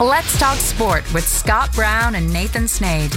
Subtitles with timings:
[0.00, 3.12] Let's talk sport with Scott Brown and Nathan Snade.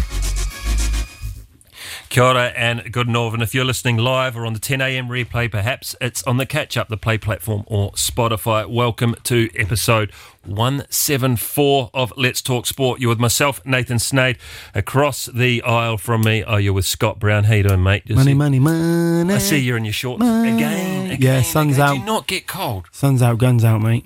[2.10, 3.42] Kia ora and good northern.
[3.42, 5.07] If you're listening live or on the 10 a.m.
[5.07, 8.65] replay, perhaps it's on the catch up, the Play platform, or Spotify.
[8.67, 10.12] Welcome to episode
[10.46, 12.99] 174 of Lëtz Talk Sport.
[12.99, 14.37] You're with myself, Nathan Snade.
[14.75, 17.45] Across the aisle from me, are you with Scott Brown?
[17.45, 18.04] How you doing, mate?
[18.07, 19.34] You Money, see- money, money.
[19.34, 20.55] I see you're in your shorts Money.
[20.55, 21.21] again, again.
[21.21, 21.88] Yeah, sun's again.
[21.88, 21.93] out.
[22.00, 22.88] Do not get cold?
[22.91, 24.04] Sun's out, guns out, mate.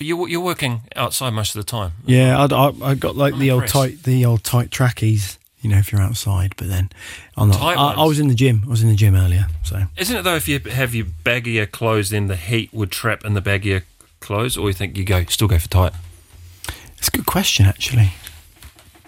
[0.00, 1.92] But you're, you're working outside most of the time.
[2.06, 5.38] Yeah, I, I, I got like I'm the old tight, the old tight trackies.
[5.60, 6.88] You know, if you're outside, but then
[7.36, 7.58] I'm not.
[7.58, 8.08] Tight I, I ones?
[8.08, 8.62] was in the gym.
[8.64, 11.70] I was in the gym earlier, so Isn't it though, if you have your baggier
[11.70, 13.82] clothes, then the heat would trap in the baggier
[14.20, 15.92] clothes, or you think you go still go for tight?
[16.96, 18.12] it's a good question actually.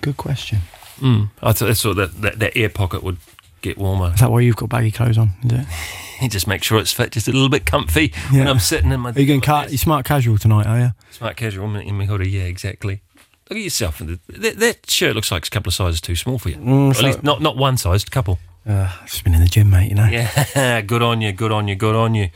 [0.02, 0.58] Good question.
[1.00, 1.30] Mm.
[1.42, 3.16] I thought, I thought that, that that air pocket would
[3.62, 4.12] get warmer.
[4.14, 5.30] Is that why you've got baggy clothes on?
[5.44, 5.66] Is it?
[6.22, 9.00] You just make sure it's fit, just a little bit comfy when I'm sitting in
[9.00, 9.10] my.
[9.10, 10.66] Are you going ca- you smart casual tonight?
[10.66, 10.90] Are you?
[11.10, 12.30] smart casual in my hoodie?
[12.30, 13.02] Yeah, exactly.
[13.50, 13.98] Look at yourself.
[13.98, 16.58] That, that shirt looks like it's a couple of sizes too small for you.
[16.58, 18.38] Mm, Or at so- least not not one size, a couple.
[18.64, 19.88] Uh, I've just been in the gym, mate.
[19.88, 20.06] You know.
[20.06, 22.30] Yeah, good on you, good on you, good on you.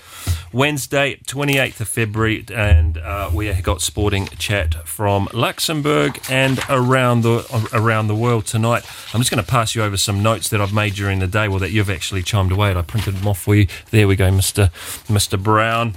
[0.52, 7.68] Wednesday, 28th of February, and uh, we got sporting chat from Luxembourg and around the
[7.72, 8.84] around the world tonight.
[9.14, 11.46] I'm just going to pass you over some notes that I've made during the day,
[11.46, 12.76] well, that you've actually chimed away at.
[12.76, 13.68] I printed them off for you.
[13.90, 14.70] There we go, Mister
[15.08, 15.96] Mister Brown.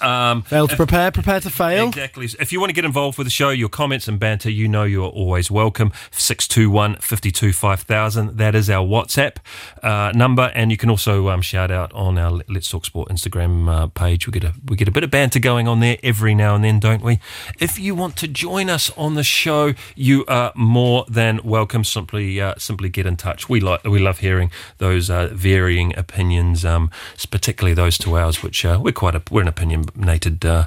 [0.00, 1.88] Um, Fail to prepare, prepare to fail.
[1.88, 2.28] Exactly.
[2.38, 4.84] If you want to get involved with the show, your comments and banter, you know
[4.84, 5.92] you're always welcome.
[6.12, 8.36] 621 52 5000.
[8.36, 9.36] That is our WhatsApp
[9.82, 10.52] uh, number.
[10.54, 14.26] And you can also um, shout out on our Lëtz Talk Sport Instagram uh, page.
[14.26, 16.62] We get, a, we get a bit of banter going on there every now and
[16.62, 17.18] then, don't we?
[17.58, 21.82] If you want to join us on the show, you are more than welcome.
[21.82, 23.48] Simply uh, simply get in touch.
[23.48, 26.90] We like we love hearing those uh, varying opinions, um,
[27.30, 29.48] particularly those two ours, which uh, we're quite a, we're an
[29.82, 30.66] opinionated uh,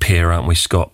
[0.00, 0.92] pair, aren't we, Scott?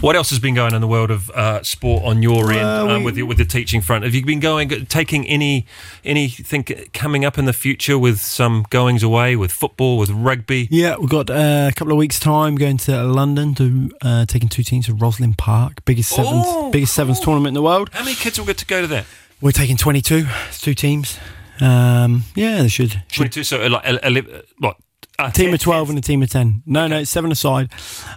[0.00, 2.60] What else has been going on in the world of uh, sport on your end
[2.62, 4.04] Well, um, with the, with the teaching front?
[4.04, 5.66] Have you been going taking any
[6.04, 10.68] anything coming up in the future with some goings away with football, with rugby?
[10.70, 14.48] Yeah, we've got uh, a couple of weeks' time going to London to uh, taking
[14.48, 17.24] two teams to Rosslyn Park, biggest sevens, Oh, biggest sevens cool.
[17.26, 17.90] tournament in the world.
[17.92, 19.06] How many kids will get to go to that?
[19.40, 21.18] We're taking 22, two teams.
[21.60, 22.92] Um, yeah, they should.
[22.92, 23.44] should Twenty-two.
[23.44, 24.24] So uh, like
[24.58, 24.76] what?
[25.18, 26.62] A team of 12 and a team of 10.
[26.66, 27.70] No, no, it's seven aside.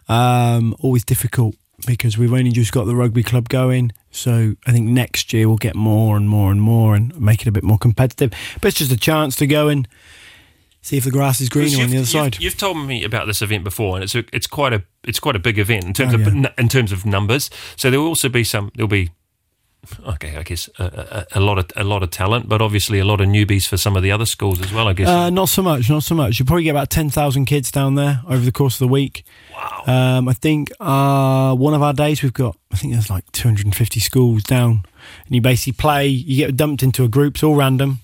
[0.07, 3.91] Um, always difficult because we've only just got the rugby club going.
[4.11, 7.47] So I think next year we'll get more and more and more and make it
[7.47, 8.31] a bit more competitive.
[8.61, 9.87] But it's just a chance to go and
[10.81, 12.37] see if the grass is greener on the other you've- side.
[12.39, 15.35] You've told me about this event before, and it's a, it's quite a it's quite
[15.35, 16.49] a big event in terms Oh, of yeah.
[16.57, 17.49] in terms of numbers.
[17.75, 19.11] So there will also be some there'll be
[20.07, 23.05] okay, I guess a, a, a lot of a lot of talent, but obviously a
[23.05, 24.87] lot of newbies for some of the other schools as well.
[24.87, 25.07] I guess.
[25.07, 26.39] Uh, not so much, not so much.
[26.39, 29.23] You probably get about 10,000 kids down there over the course of the week.
[29.53, 29.83] wow.
[29.87, 33.99] Um, I think uh, one of our days we've got, I think there's like 250
[33.99, 34.83] schools down.
[35.25, 37.99] And you basically play, you get dumped into a group, it's all random.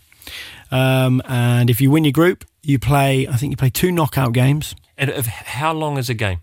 [0.71, 4.33] Um, and if you win your group, you play, I think you play two knockout
[4.33, 6.39] games, And of how long is a game?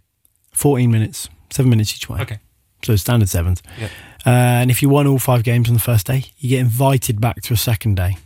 [0.53, 2.21] 14 minutes, seven minutes each way.
[2.21, 2.38] Okay.
[2.82, 3.62] So standard sevens.
[3.78, 3.88] Yeah.
[4.28, 7.21] Uh, and if you won all five games on the first day, you get invited
[7.21, 8.16] back to a second day.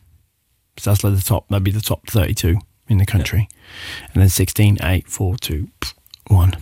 [0.79, 2.57] So that's like the top, that'd be the top 32
[2.89, 3.49] in the country.
[4.13, 5.69] And then 16, 8, 4, 2,
[6.29, 6.55] 1.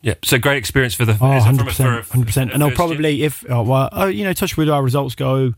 [0.00, 0.14] Yeah.
[0.24, 1.12] So great experience for the.
[1.12, 1.56] Oh, 100%.
[1.58, 2.36] from a- for a- 100%.
[2.54, 2.74] And I'll first year?
[2.76, 5.52] probably, if, oh, well, oh, you know, touch with our results go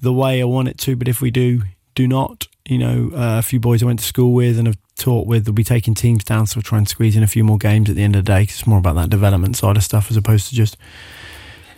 [0.00, 0.94] the way I want it to.
[0.94, 1.62] But if we do,
[1.94, 4.78] do not, you know, uh, a few boys I went to school with and have
[4.96, 6.46] taught with will be taking teams down.
[6.46, 8.32] So we'll try and squeeze in a few more games at the end of the
[8.32, 10.76] day 'cause it's more about that development side of stuff as opposed to just,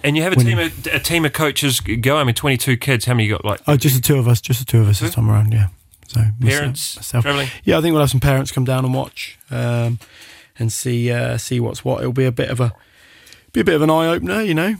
[0.04, 2.18] And you have a team of a team of coaches go.
[2.18, 3.06] I mean, twenty two kids.
[3.06, 3.44] How many you got?
[3.44, 5.52] Like oh, just the two of us, just the two of us this time around.
[5.52, 5.68] Yeah.
[6.06, 7.24] So parents myself.
[7.24, 7.48] traveling.
[7.64, 9.98] Yeah, I think we'll have some parents come down and watch um,
[10.58, 12.00] and see uh, see what's what.
[12.00, 12.72] It'll be a bit of a
[13.52, 14.74] be a bit of an eye opener, you know.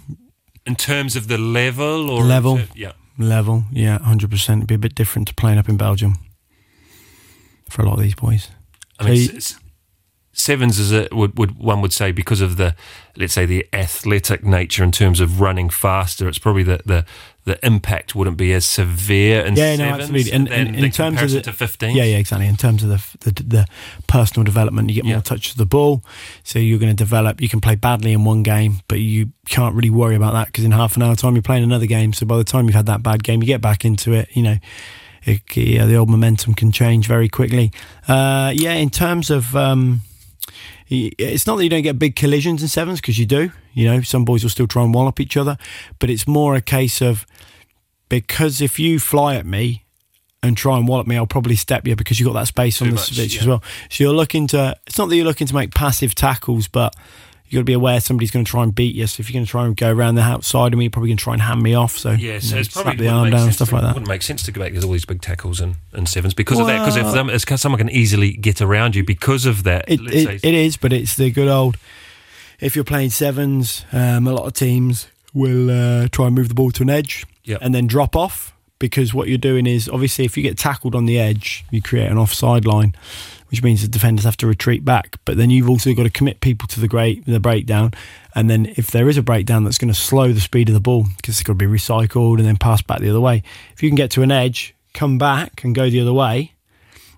[0.66, 2.60] In terms of the level or Level.
[2.74, 2.92] yeah.
[3.16, 4.58] Level, yeah, hundred percent.
[4.58, 6.16] It'd be a bit different to playing up in Belgium
[7.70, 8.48] for a lot of these boys.
[8.98, 9.60] I mean, So you- s- s-
[10.34, 12.74] sevens is a would, would one would say because of the
[13.16, 16.28] let's say the athletic nature in terms of running faster.
[16.28, 17.04] It's probably the the,
[17.44, 20.32] the impact wouldn't be as severe in Yeah, no, sevens absolutely.
[20.32, 21.96] And- than the in terms of the- to fifteen.
[21.96, 22.46] Yeah, yeah, exactly.
[22.48, 23.66] In terms of the the, the
[24.06, 25.14] personal development, you get Yeah.
[25.16, 26.02] more touch of the ball,
[26.42, 27.40] so you're going to develop.
[27.40, 30.64] You can play badly in one game, but you can't really worry about that because
[30.64, 32.12] in half an hour time you're playing another game.
[32.12, 34.28] So by the time you've had that bad game, you get back into it.
[34.32, 34.56] You know,
[35.24, 37.70] it, yeah, the old momentum can change very quickly.
[38.08, 39.54] Uh, yeah, in terms of.
[39.54, 40.00] Um,
[40.88, 43.50] it's not that you don't get big collisions in sevens because you do.
[43.72, 45.56] You know, some boys will still try and wallop each other,
[45.98, 47.26] but it's more a case of
[48.08, 49.84] because if you fly at me
[50.42, 52.88] and try and wallop me, I'll probably step you because you've got that space on
[52.88, 53.40] the much, switch yeah.
[53.40, 53.62] as well.
[53.90, 56.94] So you're looking to, it's not that you're looking to make passive tackles, but
[57.54, 59.06] you got to be aware somebody's going to try and beat you.
[59.06, 61.10] So if you're going to try and go around the outside of me, you're probably
[61.10, 61.96] going to try and hand me off.
[61.96, 63.68] So Yeah, so you know, it's probably the wouldn't arm make down and sense stuff
[63.68, 63.94] to- like that.
[63.94, 64.72] Wouldn't make sense to go back.
[64.72, 66.80] There's all these big tackles and, and sevens because of that.
[66.80, 69.84] Because if Well- them, it's someone can easily get around you because of that.
[69.86, 71.76] It, it, it is, but it's the good old.
[72.60, 76.54] If you're playing sevens, um, a lot of teams will uh, try and move the
[76.54, 77.58] ball to an edge Yep.
[77.62, 81.06] and then drop off because what you're doing is obviously if you get tackled on
[81.06, 82.94] the edge, you create an offside line,
[83.50, 85.18] which means the defenders have to retreat back.
[85.24, 87.92] But then you've also got to commit people to the great the breakdown,
[88.34, 90.80] and then if there is a breakdown, that's going to slow the speed of the
[90.80, 93.42] ball because it's got to be recycled and then passed back the other way.
[93.74, 96.54] If you can get to an edge, come back and go the other way,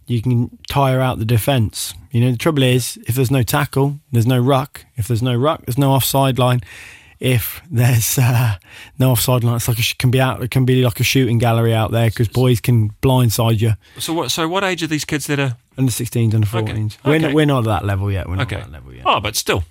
[0.07, 1.95] you can tire out the defence.
[2.11, 4.85] You know, the trouble is, if there's no tackle, there's no ruck.
[4.97, 6.61] If there's no ruck, there's no offside line.
[7.19, 8.57] If there's uh,
[8.99, 10.43] no offside line, it's like a, can be out.
[10.43, 13.73] It can be like a shooting gallery out there because boys can blindside you.
[13.99, 14.31] So what?
[14.31, 15.57] So what age are these kids that are?
[15.79, 16.73] Under 16s, under Okay.
[16.73, 16.97] 14s.
[17.05, 17.19] We're, Okay.
[17.27, 18.29] not, we're not at that level yet.
[18.29, 18.57] We're not Okay.
[18.57, 19.03] at that level yet.
[19.07, 19.65] Oh, but still,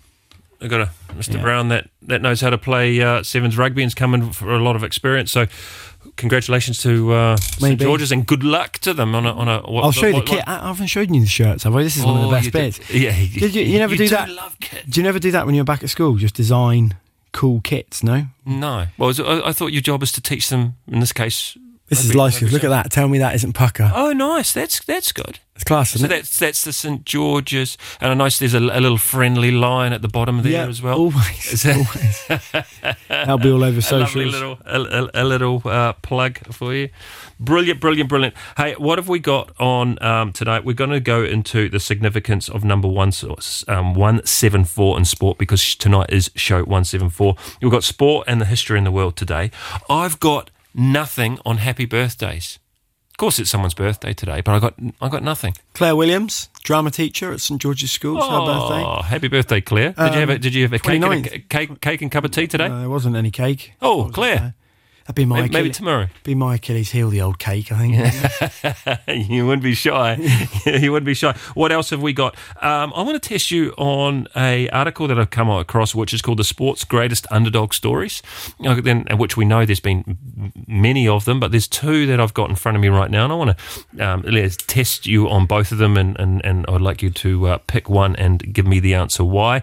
[0.62, 1.36] I've got a Mr.
[1.36, 1.42] Yeah.
[1.42, 4.76] Brown that that knows how to play uh, sevens rugby and's coming for a lot
[4.76, 5.32] of experience.
[5.32, 5.48] So.
[6.18, 9.60] Congratulations to uh, St George's and good luck to them on a on a.
[9.64, 10.44] What, I'll show you the kit.
[10.48, 11.84] I I haven't shown you the shirts, have I?
[11.84, 12.78] This is one of Oh, the best bits.
[12.88, 14.30] did- Yeah, Did you- you never do that?
[14.30, 14.90] Love kit.
[14.90, 16.16] Do you never do that when you're back at school?
[16.16, 16.96] Just design
[17.34, 18.28] cool kits, no?
[18.46, 18.86] No.
[18.98, 20.76] Well, I, I thought your job is to teach them.
[20.88, 21.58] In this case,
[21.88, 22.54] This is rugby- life rugby skills.
[22.54, 22.92] Look at that.
[22.92, 23.92] Tell me that isn't pucker.
[23.94, 24.54] Oh, nice.
[24.54, 25.40] That's that's good.
[25.56, 26.14] It's class, So isn't it?
[26.14, 29.94] So that's that's the St George's, and I noticed there's a, a little friendly line
[29.94, 30.98] at the bottom there Yeah, as well.
[30.98, 31.62] Always.
[31.64, 36.90] That- That'll be all over a little a, a, a little uh, plug for you.
[37.40, 38.36] Brilliant, brilliant, brilliant.
[38.58, 40.66] Hey, what have we got on um, tonight?
[40.66, 43.12] We're going to go into the significance of number one,
[43.68, 47.36] um, one seven four in sport because tonight is show one seven four.
[47.62, 49.52] We've got sport and the history in the world today.
[49.90, 52.60] I've got nothing on happy birthdays.
[53.12, 55.56] Of course, it's someone's birthday today, but I got I got nothing.
[55.74, 58.18] Claire Williams, drama teacher at St George's School.
[58.18, 58.84] It's her birthday.
[58.86, 59.94] Oh, happy birthday, Claire!
[59.94, 61.50] Did you have a, Um, did you have a cake and, a, 29th.
[61.50, 62.66] cake, cake and cup of tea today?
[62.66, 63.72] Uh, there wasn't any cake.
[63.82, 64.56] oh, Claire?
[65.06, 66.08] That'd be my maybe, maybe tomorrow.
[66.24, 67.72] be my Achilles heel, the old cake.
[67.72, 69.30] I think.
[69.30, 70.16] you wouldn't be shy.
[70.66, 71.34] you wouldn't be shy.
[71.54, 72.36] What else have we got?
[72.60, 76.24] Um, I want to test you on a article that I've come across, which is
[76.24, 78.24] called "The Sport's Greatest Underdog Stories,"
[78.60, 80.18] then which we know there's been
[80.66, 83.26] many of them, but there's two that I've got in front of me right now,
[83.26, 86.66] and I want to um, let's test you on both of them, and and, and
[86.68, 89.58] I'd like you to uh, pick one and give me the answer why.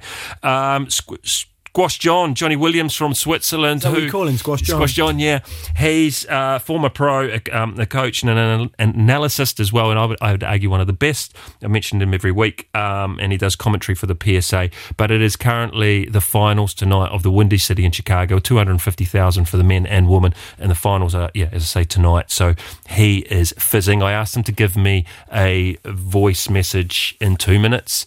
[0.44, 3.82] Um, squ- Squash John, Jonny Williams from Switzerland.
[3.82, 4.76] who- you call him, Squash John?
[4.76, 5.40] Squash John, yeah.
[5.74, 9.88] He's uh, former pro, uh, um, a coach and an, an analyst as well.
[9.90, 11.34] And I would, I would argue one of the best.
[11.62, 12.68] I mentioned him every week.
[12.74, 14.68] Um, and he does commentary for the PSA.
[14.98, 19.56] But it is currently the finals tonight of the Windy City in Chicago 250,000 for
[19.56, 20.34] the men and women.
[20.58, 22.30] And the finals are, yeah, as I say, tonight.
[22.30, 22.54] So
[22.90, 24.02] he is fizzing.
[24.02, 28.04] I asked him to give me a voice message in two minutes.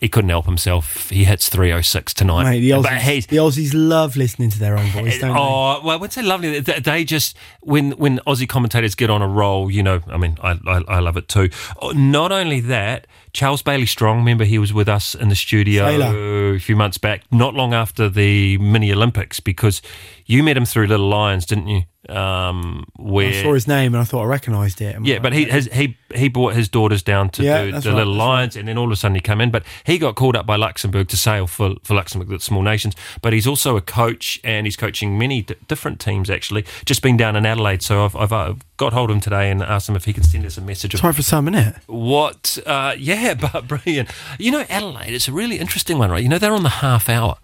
[0.00, 1.10] He couldn't help himself.
[1.10, 2.44] He hits 306 tonight.
[2.44, 5.96] Mate, the Aussies, the Aussies love listening to their own voice, don't oh, well, I
[5.96, 6.60] would say lovely.
[6.60, 10.00] They they just when when Aussie commentators get on a roll, you know.
[10.08, 11.50] I mean, I I, I love it too.
[11.82, 14.18] Oh, Not only that, Charles Bailey Strong.
[14.18, 16.54] Remember, he was with us in the studio Sailor.
[16.54, 19.82] a few months back, not long after the mini Olympics, because
[20.28, 21.82] you met him through Little Lions, didn't you?
[22.08, 24.96] Um, where I saw his name and I thought I recognised it.
[25.02, 27.96] Yeah, but he his, he he brought his daughters down to Yeah, do the right,
[27.96, 29.50] little lions, and then all of a sudden he come in.
[29.50, 32.94] But he got called up by Luxembourg to sail for for Luxembourg, the small nations.
[33.20, 36.30] But he's also a coach, and he's coaching many d- different teams.
[36.30, 39.50] Actually, just been down in Adelaide, so I've, I've uh, got hold of him today
[39.50, 41.78] and asked him if he can send us a message Time for some, innit?
[41.86, 42.58] what.
[42.64, 44.10] Uh, yeah, but brilliant.
[44.38, 45.14] You know, Adelaide.
[45.14, 46.22] It's a really interesting one, right?
[46.22, 47.36] You know, they're on the half hour.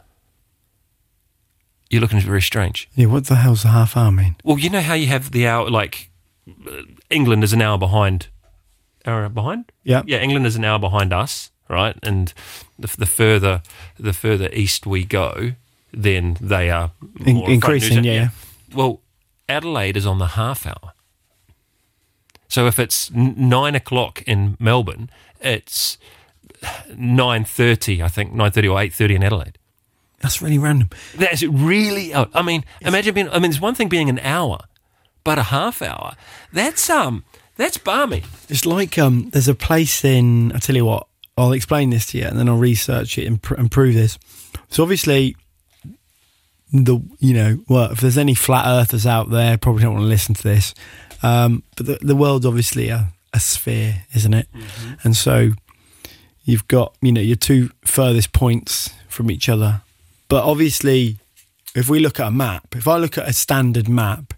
[1.95, 2.89] You're looking very strange.
[2.97, 4.35] Yeah, what the hell's the half hour mean?
[4.43, 6.11] Well, you know how you have the hour, like
[7.09, 8.27] England is an hour behind.
[9.07, 9.71] Hour behind?
[9.85, 10.03] Yeah.
[10.05, 11.97] Yeah, England is an hour behind us, right?
[12.03, 12.35] And
[12.77, 13.63] the, the further
[13.97, 15.53] the further east we go,
[15.93, 16.91] then they are
[17.25, 18.07] In- more in front of New increasing, Zealand.
[18.07, 18.29] yeah.
[18.77, 19.01] Well,
[19.49, 20.95] Adelaide is on the half hour.
[22.49, 25.11] So if it's nine o'clock in Melbourne,
[25.41, 25.97] it's
[26.97, 28.03] nine thirty.
[28.03, 29.59] I think nine thirty or eight thirty in Adelaide.
[30.25, 30.89] That's really random.
[31.17, 32.15] That's really.
[32.15, 33.29] I mean, imagine being.
[33.29, 34.59] I mean, it's one thing being an hour,
[35.23, 36.15] but a half hour.
[36.51, 37.25] That's um.
[37.57, 38.23] That's balmy.
[38.49, 40.51] It's like um, there's a place in.
[40.53, 43.41] I tell you what, I'll explain this to you, and then I'll research it and,
[43.43, 44.19] pr- and prove this.
[44.71, 45.37] So obviously,
[46.73, 50.09] the you know, well, if there's any flat earthers out there, probably don't want to
[50.09, 50.75] listen to this.
[51.23, 54.49] Um, but the, the world's obviously a, a sphere, isn't it?
[55.05, 55.51] And so
[56.45, 59.83] you've got you know your two furthest points from each other.
[60.29, 61.19] But obviously,
[61.75, 64.35] if we look at a map, if I look at a standard map,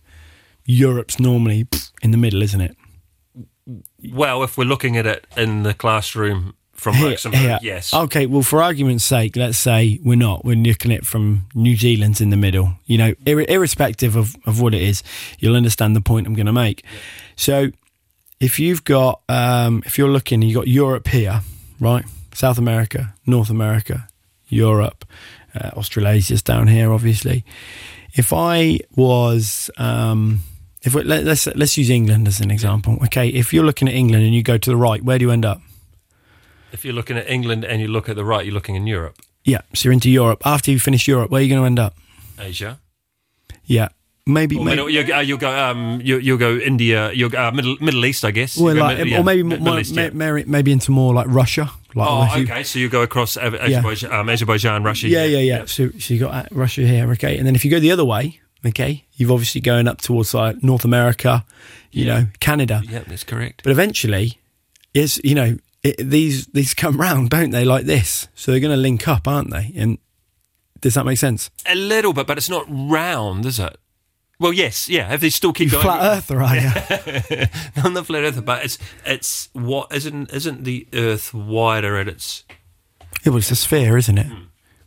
[0.64, 1.66] Europe's normally
[2.02, 2.76] in the middle, isn't it?
[4.12, 7.40] Well, if we're looking at it in the classroom from Luxembourg.
[7.40, 7.58] here.
[7.62, 7.92] Yes.
[7.92, 10.44] Okay, well, for argument's sake, let's say we're not.
[10.44, 12.74] We're looking at it from New Zealand's in the middle.
[12.86, 15.02] You know, ir- irrespective of, of what it is,
[15.38, 16.84] you'll understand the point I'm going to make.
[17.34, 17.70] So,
[18.38, 21.40] if you've got, um, if you're looking, you've got Europe here,
[21.80, 22.04] right?
[22.34, 24.08] South America, North America,
[24.48, 25.06] Europe,
[25.56, 27.44] uh, Australasia's down here, obviously.
[28.14, 30.40] If I was, um,
[30.82, 32.98] if we, let, let's let's use England as an example.
[33.04, 35.30] Okay, if you're looking at England and you go to the right, where do you
[35.30, 35.60] end up?
[36.72, 39.16] If you're looking at England and you look at the right, you're looking in Europe,
[39.44, 40.42] Yeah, so you're into Europe.
[40.44, 41.94] After you finish Europe, where are you going to end up?
[42.38, 42.78] Asia.
[43.64, 43.88] Yeah,
[44.26, 45.50] maybe, maybe middle, you, uh, you'll go.
[45.50, 47.12] Um, you, you'll go India.
[47.12, 48.56] You'll go uh, Middle Middle East, I guess.
[48.58, 50.10] well, like, mid- yeah, or maybe mid- more, East, yeah.
[50.10, 51.70] may- maybe into more like Russia.
[51.96, 52.62] Like Oh, okay.
[52.62, 55.08] So you go across Azerbaijan, um, Azerbaijan Russia.
[55.08, 55.64] Yeah, yeah, yeah.
[55.64, 58.04] So, so you got uh, Russia here, okay, and then if you go the other
[58.04, 61.44] way, okay, you've obviously going up towards like North America,
[61.90, 62.82] you know, Canada.
[62.88, 63.62] Yeah, that's correct.
[63.64, 64.38] But eventually,
[64.92, 67.64] it's you know it, these these come round, don't they?
[67.64, 69.72] Like this, so they're going to link up, aren't they?
[69.74, 69.98] And
[70.80, 71.50] does that make sense?
[71.66, 73.76] A little bit, but it's not round, is it?
[74.38, 75.12] Well, yes, yeah.
[75.14, 76.62] If they still keep You going, flat earther, are you?
[77.82, 82.44] not the flat Earth, but it's it's what isn't isn't the Earth wider at its
[83.24, 84.26] yeah, well, it's a sphere, isn't it?
[84.26, 84.42] Hmm.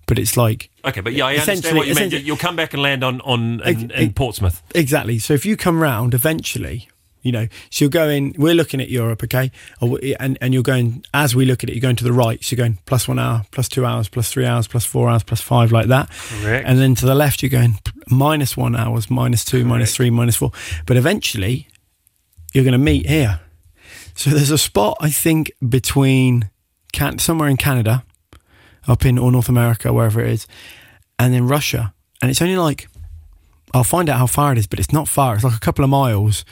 [0.06, 2.04] But it's like Okay, but yeah, I understand what you mean.
[2.06, 4.62] essentially- You'll come back and land on on in, in Portsmouth.
[4.76, 5.20] Exactly.
[5.20, 6.88] So if you come round eventually,
[7.22, 9.52] you know, so you're going, we're looking at Europe, okay?
[9.82, 12.44] Uh, and, and you're going, as we look at it, you're going to the right.
[12.44, 15.24] So you're going plus one hour, plus two hours, plus three hours, plus four hours,
[15.24, 16.10] plus five, like that.
[16.10, 16.68] Correct.
[16.68, 17.78] And then to the left, you're going
[18.10, 19.90] minus one hours, minus two, Correct.
[19.92, 20.52] three, minus four.
[20.86, 21.68] But eventually,
[22.54, 23.42] you're going to meet here.
[24.16, 26.50] So there's a spot, I think, between
[26.94, 28.04] can- somewhere in Canada,
[28.88, 30.48] up in or North America, wherever it is,
[31.18, 31.94] and then Russia.
[32.22, 32.88] And it's only like
[33.74, 35.36] I'll find out how far it is, but it's not far.
[35.36, 36.44] It's like a couple of miles.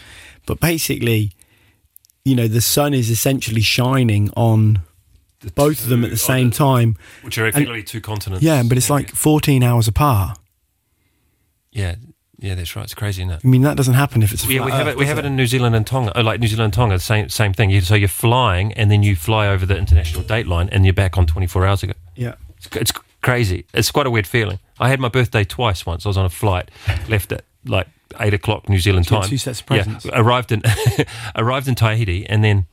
[0.48, 1.32] But basically,
[2.26, 4.82] you know, the sun is essentially shining on
[5.42, 6.98] The both of them at the same oh, time.
[7.22, 8.44] which are effectively two continents.
[8.44, 10.40] Yeah, but it's like 14 hours apart.
[11.72, 11.96] yeah,
[12.40, 12.84] yeah, that's right.
[12.84, 13.42] It's crazy, isn't it?
[13.44, 14.98] I mean, that doesn't happen if it's a Yeah, we have Earth, it.
[15.00, 16.12] We have it in New Zealand and Tonga.
[16.16, 17.72] Oh, like New Zealand and Tonga, same same thing.
[17.72, 20.94] You, so you're flying, and then you fly over the international date line, and you're
[20.94, 21.94] back on 24 hours ago.
[22.16, 22.36] Yeah.
[22.58, 23.66] It's, it's crazy.
[23.74, 24.60] It's quite a weird feeling.
[24.80, 26.06] I had my birthday twice once.
[26.06, 26.70] I was on a flight,
[27.10, 27.88] left at like
[28.20, 29.30] eight o'clock New Zealand Did you get time.
[29.30, 30.06] two sets of presents?
[30.06, 30.64] Yeah, arrived in
[31.36, 32.66] arrived in Tahiti, and then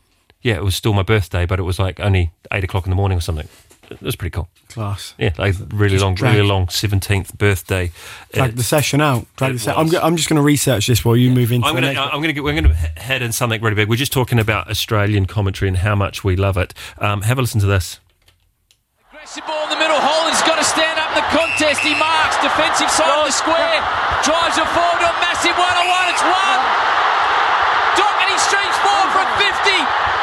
[0.42, 2.96] yeah, it was still my birthday, but it was like only eight o'clock in the
[2.96, 3.48] morning or something.
[3.90, 4.48] It was pretty cool.
[4.70, 5.12] Class.
[5.18, 7.92] Yeah, like really long, drag- really long seventeenth birthday.
[8.32, 9.26] Drag Uh, the session out.
[9.36, 11.66] Drag the se- I'm, go- I'm just going to research this while you move into
[11.68, 12.12] I'm the gonna, next.
[12.14, 13.88] I'm gonna get, we're gonna head in something really big.
[13.90, 16.72] We're just talking about Australian commentary and how much we love it.
[16.98, 18.00] Um, have a listen to this.
[19.10, 19.96] Aggressive ball in the middle.
[20.00, 20.83] Holland's got to stand up in
[21.14, 21.80] the contest.
[21.80, 23.78] He marks defensive side of the square.
[24.26, 26.06] Drives it forward to a massive one on one.
[26.10, 26.60] It's one.
[27.94, 30.13] Doherty streams forward from 50.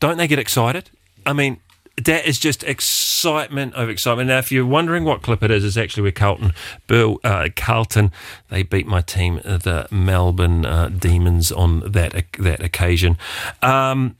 [0.00, 0.90] Don't they get excited?
[1.26, 1.60] I mean,
[2.04, 4.28] that is just excitement of excitement.
[4.28, 6.52] Now, if you're wondering what clip it is, it's actually with Carlton.
[6.86, 8.12] Bill uh, Carlton,
[8.50, 13.16] they beat my team, uh, the Melbourne uh, Demons, on that that occasion.
[13.62, 14.16] Um,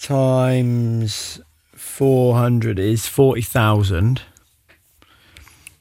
[0.00, 1.40] times
[1.74, 4.22] four hundred is forty thousand.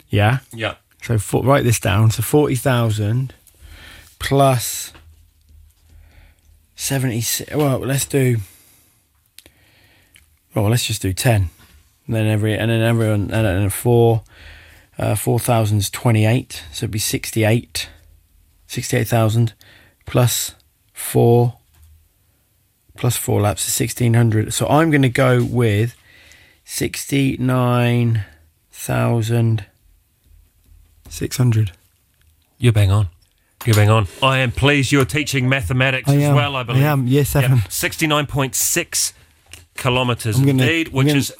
[0.09, 0.39] Yeah.
[0.51, 0.75] yeah.
[1.03, 2.09] So for, write this down.
[2.09, 3.35] So forty thousand
[4.17, 4.91] plus
[6.75, 7.23] seventy.
[7.53, 8.37] Well, let's do.
[10.55, 11.51] Well, let's just do ten.
[12.07, 14.23] And then every and then everyone and then four.
[14.97, 17.89] Uh, four thousand is twenty-eight, so it'd be sixty-eight.
[18.67, 19.53] Sixty-eight thousand
[20.05, 20.55] plus
[20.93, 21.57] four.
[22.97, 24.53] Plus four laps is sixteen hundred.
[24.53, 25.95] So I'm going to go with
[26.63, 28.23] sixty-nine
[28.71, 29.65] thousand
[31.09, 31.71] six hundred.
[32.57, 33.09] You're bang on.
[33.65, 34.07] You're bang on.
[34.23, 36.35] I am pleased you're teaching mathematics I as am.
[36.35, 36.83] well, I believe.
[36.83, 37.07] I am.
[37.07, 37.57] Yes, I am.
[37.59, 39.13] 69.6
[39.75, 41.31] kilometres I'm gonna- indeed, which gonna- is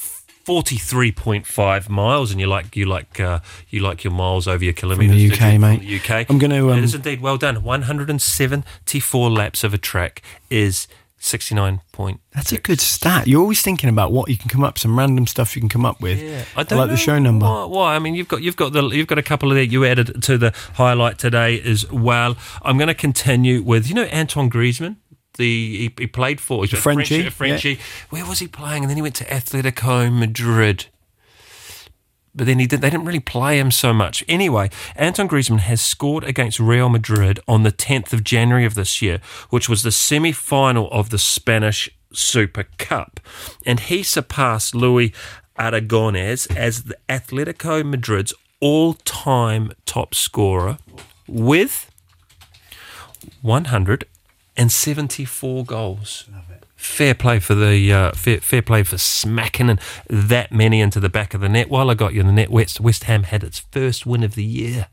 [0.45, 5.11] 43.5 miles, and you like you like uh, you like your miles over your kilometres.
[5.11, 5.59] In the UK, you?
[5.59, 5.77] mate.
[5.77, 6.29] From the UK.
[6.29, 7.63] I'm gonna, um, it is indeed well done.
[7.63, 10.87] 174 laps of a track is
[11.25, 12.21] 69 point.
[12.33, 13.27] That's a good stat.
[13.27, 15.85] You're always thinking about what you can come up, some random stuff you can come
[15.85, 16.21] up with.
[16.21, 17.45] Yeah, I don't like know the show number.
[17.45, 17.95] Why, why?
[17.95, 20.21] I mean, you've got you've got the you've got a couple of that you added
[20.23, 22.37] to the highlight today as well.
[22.61, 24.97] I'm going to continue with you know Anton Griezmann.
[25.38, 27.75] The he, he played for he's a Frenchie, Frenchie.
[27.75, 27.80] Frenchie.
[28.10, 28.84] Where was he playing?
[28.84, 30.88] And then he went to Atletico Madrid.
[32.36, 34.24] But then he did, they didn't really play him so much.
[34.27, 39.01] Anyway, Anton Griezmann has scored against Real Madrid on the 10th of January of this
[39.01, 43.22] year, which was the semi final of the Spanish Super Cup.
[43.65, 45.12] And he surpassed Luis
[45.58, 50.77] Aragonés as the Atletico Madrid's all time top scorer
[51.27, 51.89] with
[54.57, 56.25] 174 goals.
[56.75, 61.09] Fair play for the uh, fair, fair play for smacking and that many into the
[61.09, 61.69] back of the net.
[61.69, 64.35] While I got you in the net, West West Ham had its first win of
[64.35, 64.88] the year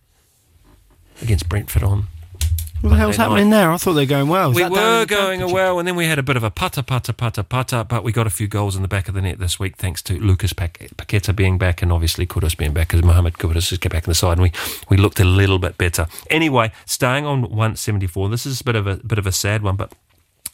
[1.20, 2.08] against Brentford on.
[2.82, 3.56] What the hell's happening night.
[3.58, 3.70] there?
[3.70, 4.52] I thought they were going well.
[4.52, 5.54] We were going Championship?
[5.54, 8.10] well, and then we had a bit of a putter, putter, putter, putter, but we
[8.10, 10.52] got a few goals in the back of the net this week thanks to Lucas
[10.52, 14.04] Pac- Paqueta being back and obviously Kudus being back because Mohamed Kudus has got back
[14.04, 14.52] in the side and we,
[14.88, 16.08] we looked a little bit better.
[16.28, 19.76] Anyway, staying on 174, this is a bit of a bit of a sad one,
[19.76, 19.92] but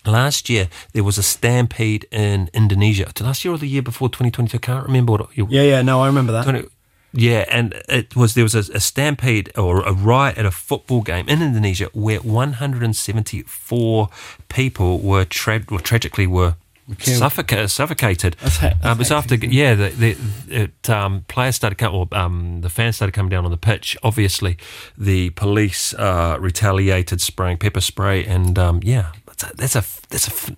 [0.04, 3.10] last year there was a stampede in Indonesia.
[3.20, 6.06] Last year or the year before 2022, I can't remember what Yeah, yeah, no, I
[6.06, 6.44] remember that.
[6.44, 6.68] 20
[7.12, 11.02] yeah, and it was there was a, a stampede or a riot at a football
[11.02, 14.08] game in Indonesia where 174
[14.48, 16.56] people were, tra- were tragically were
[16.98, 18.36] suffoca- suffocated.
[18.40, 20.16] That's he- um, it was after yeah, the, the
[20.48, 23.96] it, um, players started coming, or um, the fans started coming down on the pitch.
[24.02, 24.56] Obviously,
[24.96, 30.28] the police uh, retaliated, spraying pepper spray, and um, yeah, that's a that's a that's
[30.28, 30.50] a f-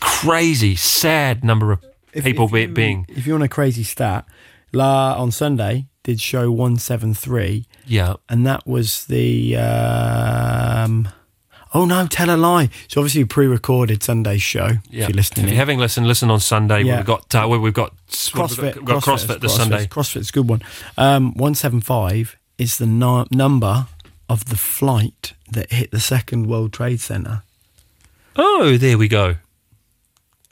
[0.00, 1.80] crazy, sad number of
[2.12, 4.24] If- people if you- being If you want a crazy stat,
[4.72, 8.14] La on Sunday did show 173, yeah.
[8.28, 9.56] and that was the.
[9.56, 11.08] Um,
[11.74, 12.70] oh no, tell a lie.
[12.88, 14.78] So obviously, pre recorded Sunday's show.
[14.90, 15.04] Yeah.
[15.04, 16.82] If you're listening, If you're having listened, listen on Sunday.
[16.82, 16.96] Yeah.
[16.96, 19.86] We've got uh, we've got CrossFit, We've got CrossFit, this Sunday.
[19.86, 20.62] CrossFit's a good one.
[20.96, 23.86] Um, 175 is the nu- number
[24.28, 27.42] of the flight that hit the second World Trade Center.
[28.36, 29.36] Oh, there we go.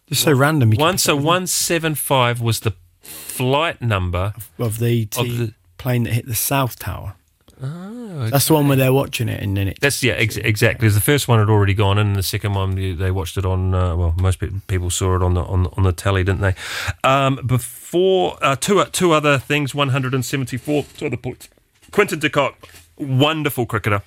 [0.07, 0.73] Just so random.
[0.73, 4.35] One so one seven five was the flight number.
[4.59, 7.15] of the, of the- plane that hit the South Tower.
[7.63, 9.79] Oh, That's the one where they're watching it, and then it.
[9.83, 10.89] That's yeah, ex- exactly.
[10.89, 13.75] The first one had already gone in, and the second one they- watched it on.
[13.75, 16.55] Uh, well, most people saw it on the on, on the telly, didn't they?
[17.05, 19.75] Um, before uh, two two other things.
[19.75, 20.87] One hundred and seventy four.
[20.97, 21.51] Two other points.
[21.91, 24.03] Quinton de Kock, wonderful cricketer.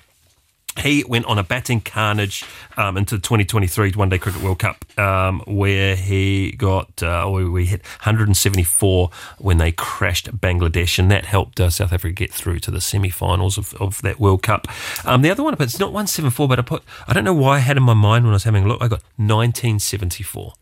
[0.80, 2.44] He went on a batting carnage
[2.76, 7.66] um, into the 2023 One Day Cricket World Cup, um, where he got, uh, we,
[7.66, 12.70] hit 174 when they crashed Bangladesh, and that helped uh, South Africa get through to
[12.70, 14.66] the semi-finals of, of that World Cup.
[15.04, 17.56] Um, the other one, but it's not 174, but I put, I don't know why
[17.56, 20.54] I had in my mind when I was having a look, I got 1974.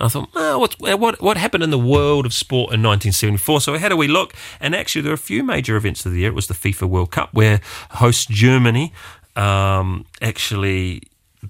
[0.00, 3.60] I thought, oh, what, what what happened in the world of sport in 1974?
[3.60, 4.34] So how do we look?
[4.58, 6.30] And actually, there are a few major events of the year.
[6.30, 7.60] It was the FIFA World Cup, where
[7.90, 8.92] host Germany
[9.36, 11.02] um, actually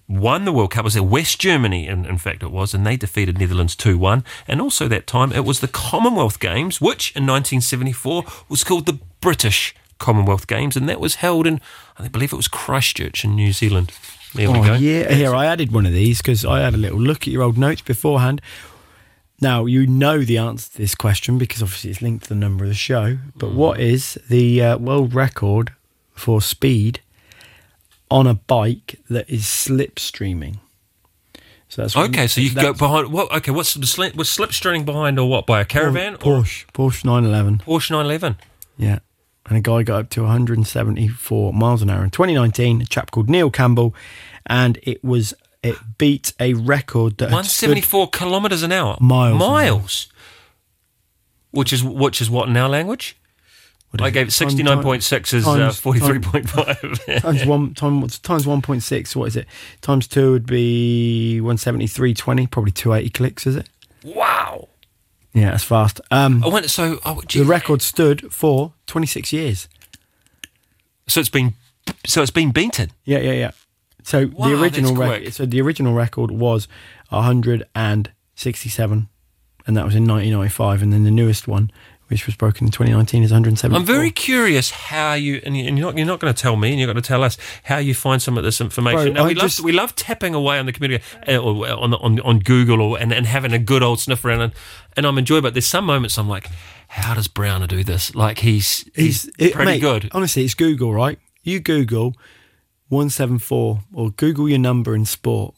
[0.09, 0.81] won the World Cup.
[0.81, 4.25] It was West Germany, in, in fact, it was, and they defeated Netherlands 2 1.
[4.47, 8.99] And also that time, it was the Commonwealth Games, which in 1974 was called the
[9.21, 11.61] British Commonwealth Games, and that was held in,
[11.99, 13.93] I believe it was Christchurch in New Zealand.
[14.35, 14.75] There we oh, go.
[14.75, 15.13] yeah.
[15.13, 17.59] Here, I added one of these because I had a little look at your old
[17.59, 18.41] notes beforehand.
[19.41, 22.65] Now, you know the answer to this question because obviously it's linked to the number
[22.65, 23.19] of the show.
[23.37, 25.73] But what is the uh, world record
[26.15, 27.01] for speed
[28.11, 30.59] on a bike that is slipstreaming?
[31.69, 33.13] So that's Okay, so you can go behind.
[33.13, 33.31] What?
[33.33, 35.47] Okay, what's the slip, was slipstreaming behind or what?
[35.47, 37.59] By a caravan or Porsche, Porsche 911.
[37.59, 38.39] Porsche 911?
[38.77, 38.99] Yeah.
[39.47, 43.31] And a guy got up to 174 miles an hour in 2019, a chap called
[43.31, 43.95] Neil Campbell,
[44.47, 48.97] and it was it beat a record that had 174 kilometers an hour.
[49.01, 49.51] Miles an hour.
[49.51, 50.09] Miles.
[51.53, 53.17] Which is which is what in our language?
[53.91, 57.21] What is I gave it 69.6 is uh, 43.5.
[57.23, 59.47] times one time times 1.6 what is it?
[59.81, 63.69] Times 2 would be 173.20 probably 280 clicks is it?
[64.05, 64.69] Wow.
[65.33, 66.01] yeah that's fast.
[66.11, 69.69] Um I went so oh, the record stood for 26 years.
[71.09, 71.55] So it's been
[72.07, 72.91] so it's been beaten.
[73.05, 73.51] yeah yeah yeah.
[74.05, 76.69] So Wow, the original record so the original record was
[77.09, 79.09] 167
[79.67, 81.71] and that was in 1995 and then the newest one
[82.11, 83.75] which was broken in 2019, is 170.
[83.77, 86.57] I'm very curious how you and you- and you're not you're not going to tell
[86.57, 89.13] me, and you're going to tell us how you find some of this information.
[89.13, 91.69] Bro, now, I we love just- we love tapping away on the computer uh, or
[91.69, 94.53] on the, on on Google or and, and having a good old sniff around, and,
[94.97, 95.43] and I'm enjoying.
[95.43, 96.49] But there's some moments I'm like,
[96.89, 98.15] how does Browner do this?
[98.15, 100.09] Like he's he's, it- pretty mate, good.
[100.13, 101.19] Honestly, it's Google, right?
[101.45, 102.15] You Google
[102.89, 105.55] 174 or Google your number in sport,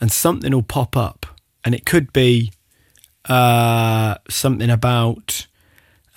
[0.00, 1.26] and something will pop up,
[1.64, 2.52] and it could be
[3.28, 5.46] uh, something about.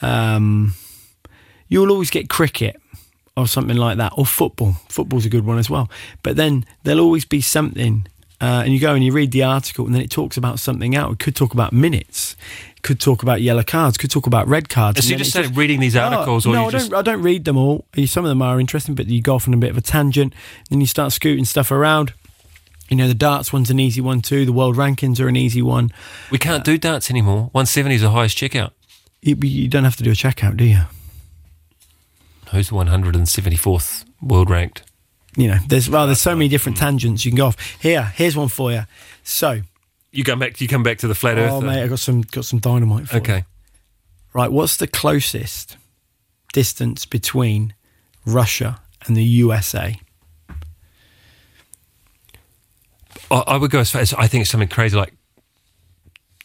[0.02, 0.74] Um,
[1.68, 2.80] you'll always get cricket
[3.38, 4.74] or something like that, or football.
[4.90, 5.90] Football's a good one as well.
[6.24, 8.06] But then there'll always be something,
[8.42, 10.96] uh, and you go and you read the article, and then it talks about something
[10.96, 11.14] out.
[11.14, 12.36] It could talk about minutes,
[12.82, 15.00] could talk about yellow cards, could talk about red cards.
[15.00, 17.00] So and you just started reading these articles, or no, you I just don't.
[17.00, 17.86] I don't read them all.
[18.06, 20.34] Some of them are interesting, but you go off on a bit of a tangent.
[20.70, 22.14] Then you start scooting stuff around.
[22.90, 24.46] You know, the darts one's an easy one too.
[24.46, 25.94] The world rankings are an easy one.
[26.30, 27.44] we can't do darts anymore.
[27.54, 28.72] 170 is the highest checkout.
[29.22, 30.82] You, you don't have to do a checkout, do you?
[32.52, 34.84] Who's the 174th world ranked?
[35.38, 37.78] You know, there's well, there's so many different tangents you can go off.
[37.80, 38.82] Here, here's one for you.
[39.24, 39.62] So,
[40.12, 40.60] You come back.
[40.60, 41.52] You come back to the flat oh earth.
[41.54, 43.22] Oh mate, I got some got some dynamite for you.
[43.22, 43.46] okay.
[44.34, 45.78] Right, what's the closest
[46.52, 47.74] distance between
[48.26, 50.00] Russia and the USA?
[53.30, 55.14] I, I would go as far as I think it's something crazy like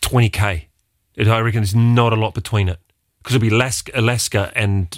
[0.02, 0.66] 20k.
[1.16, 2.79] It, I reckon there's not a lot between it
[3.18, 4.96] because it'll be Alaska, Alaska and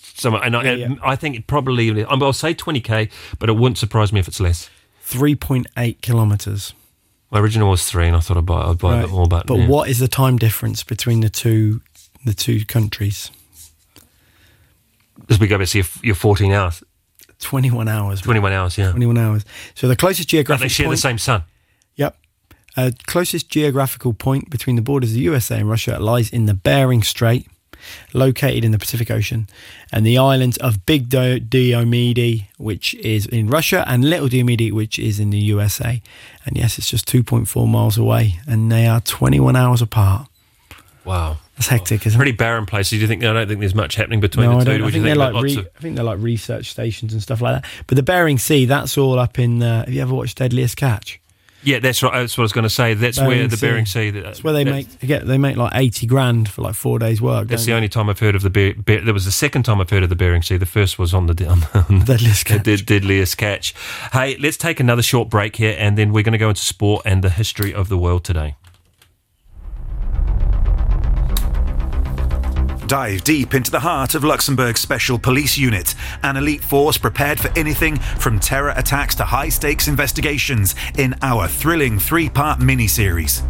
[0.00, 0.34] some.
[0.34, 0.94] And I, Yeah, yeah.
[1.02, 2.04] I think it probably.
[2.04, 4.70] I'll say 20k, but it wouldn't surprise me if it's less.
[5.04, 6.74] 3.8 kilometers.
[7.30, 9.26] My original was three, and I thought I'd buy, I'd buy a bit more.
[9.26, 9.66] But, but yeah.
[9.66, 11.80] what is the time difference between the two
[12.24, 13.30] the two countries?
[15.28, 16.82] As we go back to your, your 14 hours,
[17.38, 18.20] 21 hours.
[18.20, 18.24] mate.
[18.24, 18.90] 21 hours, yeah.
[18.90, 19.44] 21 hours.
[19.74, 21.44] So the closest But geographical they share point, the same sun.
[22.76, 26.54] Uh, closest geographical point between the borders of the USA and Russia lies in the
[26.54, 27.46] Bering Strait,
[28.14, 29.46] located in the Pacific Ocean,
[29.92, 34.98] and the islands of Big Do- Diomede, which is in Russia, and Little Diomede, which
[34.98, 36.00] is in the USA.
[36.46, 40.28] And yes, it's just 2.4 miles away, and they are 21 hours apart.
[41.04, 41.38] Wow.
[41.56, 42.22] That's hectic, isn't it?
[42.22, 42.92] Pretty barren places.
[42.92, 43.22] Do you think?
[43.24, 44.70] I don't think there's much happening between No, the I two.
[44.78, 44.82] don't.
[44.82, 47.40] I you think they're like re- of- I think they're like research stations and stuff
[47.42, 47.70] like that.
[47.86, 49.62] But the Bering Sea, that's all up in.
[49.62, 51.20] Uh, have you ever watched Deadliest Catch?
[51.64, 52.12] Yeah, that's right.
[52.12, 52.94] That's what I was going to say.
[52.94, 53.66] That's Bering where the Sea.
[53.66, 54.08] Bering Sea.
[54.08, 56.98] Uh, that's where they make they get they make like eighty grand for like four
[56.98, 57.48] days work.
[57.48, 59.80] That's the only time I've heard of the Bear, Bear, There was the second time
[59.80, 60.56] I've heard of the Bering Sea.
[60.56, 62.64] The first was on the, on the Deadliest Catch.
[62.64, 63.74] the deadliest catch.
[64.12, 67.02] Hey, let's take another short break here, and then we're going to go into sport
[67.04, 68.56] and the history of the world today.
[72.92, 77.48] Dive deep into the heart of Luxembourg's Special Police Unit, an elite force prepared for
[77.58, 83.40] anything from terror attacks to high stakes investigations in our thrilling three part mini series.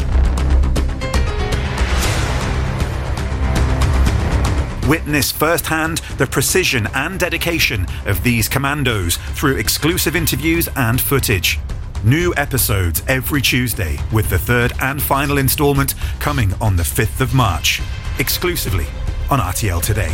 [4.88, 11.58] Witness firsthand the precision and dedication of these commandos through exclusive interviews and footage.
[12.04, 17.34] New episodes every Tuesday, with the third and final instalment coming on the 5th of
[17.34, 17.82] March,
[18.20, 18.86] exclusively
[19.32, 20.12] on RTL Today.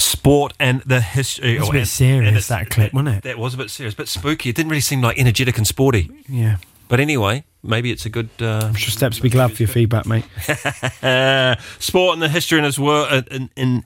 [0.00, 1.54] Sport and the history.
[1.54, 3.22] That's a oh, bit and- serious, and that clip, wasn't it?
[3.22, 4.48] That was a bit serious, but spooky.
[4.48, 6.10] It didn't really seem like energetic and sporty.
[6.28, 6.56] Yeah.
[6.88, 8.30] But anyway, maybe it's a good.
[8.40, 10.24] Uh, I'm Sure, Steps, be glad for your feedback, mate.
[11.78, 13.84] Sport and the history in its world uh, in, in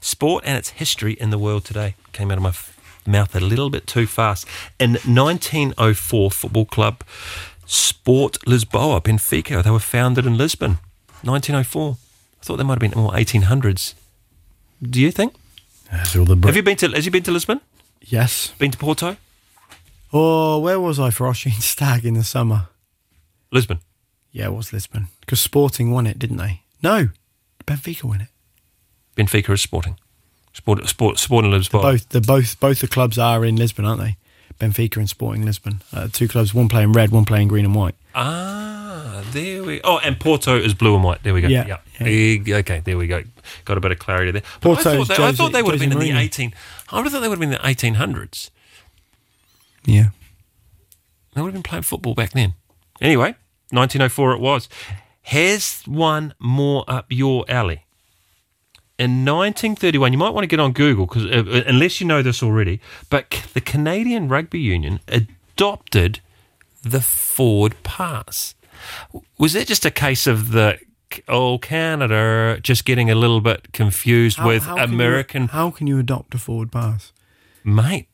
[0.00, 3.40] sport and its history in the world today came out of my f- mouth a
[3.40, 4.46] little bit too fast.
[4.78, 7.02] In 1904, football club
[7.66, 10.78] Sport Lisboa, Benfica, they were founded in Lisbon.
[11.22, 11.96] 1904.
[12.40, 13.94] I thought they might have been more 1800s.
[14.82, 15.34] Do you think?
[15.90, 16.88] The Have you been to?
[16.88, 17.60] Has you been to Lisbon?
[18.00, 18.52] Yes.
[18.58, 19.16] Been to Porto?
[20.12, 22.68] Oh, where was I for Ossian Stag in the summer?
[23.50, 23.78] Lisbon.
[24.32, 25.08] Yeah, it was Lisbon.
[25.20, 26.62] Because Sporting won it, didn't they?
[26.82, 27.08] No.
[27.66, 28.28] Benfica won it.
[29.16, 29.96] Benfica is sporting.
[30.52, 31.80] Sport, sport, Sporting Lisbon.
[31.80, 34.16] Both the both both the clubs are in Lisbon, aren't they?
[34.58, 35.82] Benfica and Sporting Lisbon.
[35.92, 37.94] Uh, two clubs, one playing red, one playing green and white.
[38.14, 39.80] Ah, there we.
[39.82, 41.22] Oh, and Porto is blue and white.
[41.22, 41.48] There we go.
[41.48, 42.06] Yeah, yeah.
[42.06, 43.22] Eh, Okay, there we go.
[43.64, 44.42] Got a bit of clarity there.
[44.60, 46.54] But Porto I thought they, I thought they would have Jose been in the eighteen.
[46.90, 48.50] I would have thought they would have been in the eighteen hundreds.
[49.84, 50.08] Yeah.
[51.34, 52.54] They would have been playing football back then.
[53.00, 53.34] Anyway,
[53.70, 54.68] 1904 it was.
[55.20, 57.84] Here's one more up your alley.
[58.96, 62.42] In 1931, you might want to get on Google because uh, unless you know this
[62.42, 62.80] already,
[63.10, 66.20] but c- the Canadian Rugby Union adopted
[66.82, 68.54] the forward pass.
[69.38, 70.78] Was it just a case of the
[71.28, 75.98] oh Canada just getting a little bit confused with can you- American how can you
[75.98, 77.12] adopt a forward pass?
[77.64, 78.06] mate?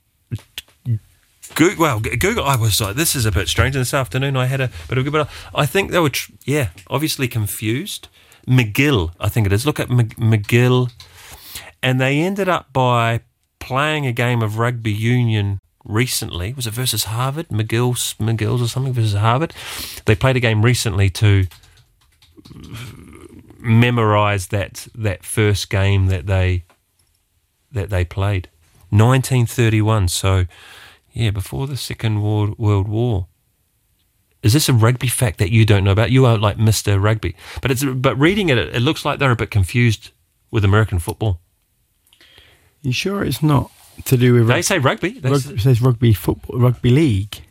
[1.56, 2.44] Google, well, Google.
[2.44, 3.74] I was like, this is a bit strange.
[3.74, 6.30] And this afternoon, I had a bit of a but I think they were, tr-
[6.44, 8.06] yeah, obviously confused.
[8.46, 9.66] McGill, I think it is.
[9.66, 10.90] Look at Mc- McGill,
[11.83, 13.20] and they ended up by
[13.59, 16.53] playing a game of rugby union recently.
[16.53, 17.48] Was it versus Harvard?
[17.48, 19.55] McGill's McGill's or something versus Harvard.
[20.07, 21.46] They played a game recently to
[23.59, 26.64] memorize that that first game that they
[27.72, 28.48] that they played.
[28.90, 30.09] 1931.
[30.09, 30.46] So,
[31.12, 33.26] yeah, before the Second World War.
[34.42, 36.11] Is this a rugby fact that you don't know about?
[36.11, 37.00] You are like Mr.
[37.03, 37.37] Rugby.
[37.61, 40.12] But it's but reading it, it looks like they're a bit confused
[40.50, 41.40] with American football.
[42.83, 43.70] You sure it's not
[44.07, 44.62] to do with They rugby?
[44.62, 45.11] say rugby.
[45.18, 47.42] They, s- It says rugby football, rugby league.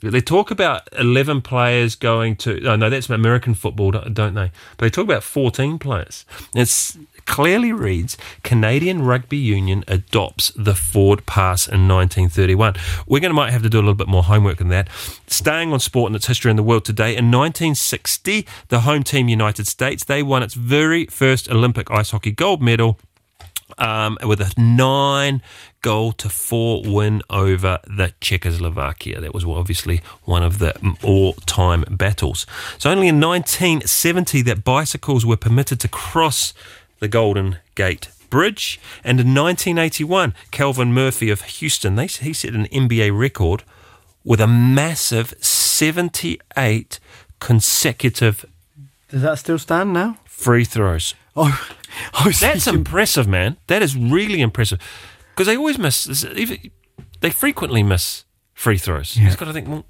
[0.00, 2.66] they talk about 11 players going to.
[2.66, 4.50] Oh, no, that's American football, don't they?
[4.76, 6.26] But they talk about 14 players.
[6.54, 12.74] It clearly reads Canadian Rugby Union adopts the forward pass in 1931.
[13.06, 14.88] We're going to might have to do a little bit more homework than that.
[15.26, 19.28] Staying on sport and its history in the world today, in 1960, the home team
[19.28, 22.98] United States they won its very first Olympic ice hockey gold medal
[23.78, 25.42] um, with a nine
[25.82, 29.20] goal to four win over the Czechoslovakia.
[29.20, 32.46] That was obviously one of the all time battles.
[32.78, 36.54] So, only in 1970 that bicycles were permitted to cross
[37.04, 38.80] the Golden Gate Bridge.
[39.04, 43.62] And in 1981, Calvin Murphy of Houston, they, he set an NBA record
[44.24, 46.98] with a massive 78
[47.40, 48.46] consecutive
[49.10, 50.16] Does that still stand now?
[50.24, 51.14] free throws.
[51.36, 51.60] Oh,
[52.24, 53.56] That's thinking- impressive, man.
[53.68, 54.80] That is really impressive.
[55.30, 56.58] Because they always miss, even,
[57.20, 59.16] they frequently miss free throws.
[59.16, 59.84] You just got to think, well,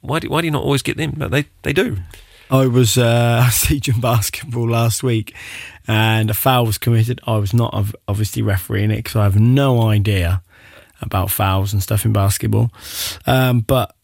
[0.00, 1.14] why do, why do you not always get them?
[1.16, 1.98] But they, they do.
[2.50, 5.34] I was uh, teaching basketball last week,
[5.86, 7.20] and a foul was committed.
[7.26, 7.74] I was not
[8.08, 10.42] obviously refereeing it because I have no idea
[11.00, 12.70] about fouls and stuff in basketball.
[13.26, 13.94] Um, but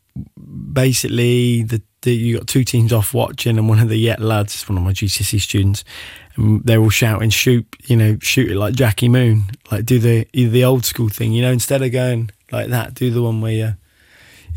[0.72, 4.68] basically, the, the you got two teams off watching, and one of the yet lads,
[4.68, 5.84] one of my GCSE students,
[6.36, 7.66] and they're all shouting, "Shoot!
[7.84, 11.32] You know, shoot it like Jackie Moon, like do the the old school thing.
[11.32, 13.74] You know, instead of going like that, do the one where you."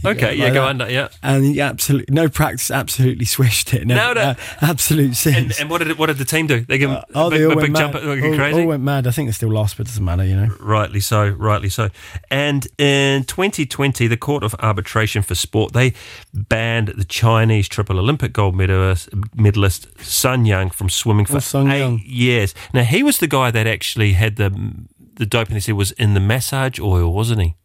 [0.07, 0.69] Okay, yeah, like go that.
[0.69, 1.07] under, yeah.
[1.23, 3.87] and he absolutely no practice, absolutely swished it.
[3.87, 4.21] No, No, no.
[4.21, 6.61] uh, absolute And, and what did what did the team do?
[6.61, 7.79] They give 'em oh, a big, they a went big mad.
[7.79, 8.61] jump, like all, crazy.
[8.61, 9.07] all went mad.
[9.07, 10.47] I think they still lost, but it doesn't matter, you know.
[10.59, 11.89] Rightly so, rightly so.
[12.31, 15.93] And in 2020, the Court of Arbitration for Sport they
[16.33, 21.71] banned the Chinese triple Olympic gold medalist, medalist Sun Yang from swimming for Oh, Sun
[21.71, 22.01] eight Yang.
[22.05, 22.53] years.
[22.73, 24.51] Now he was the guy that actually had the
[25.17, 25.53] the doping.
[25.53, 27.55] They said was in the massage oil, wasn't he?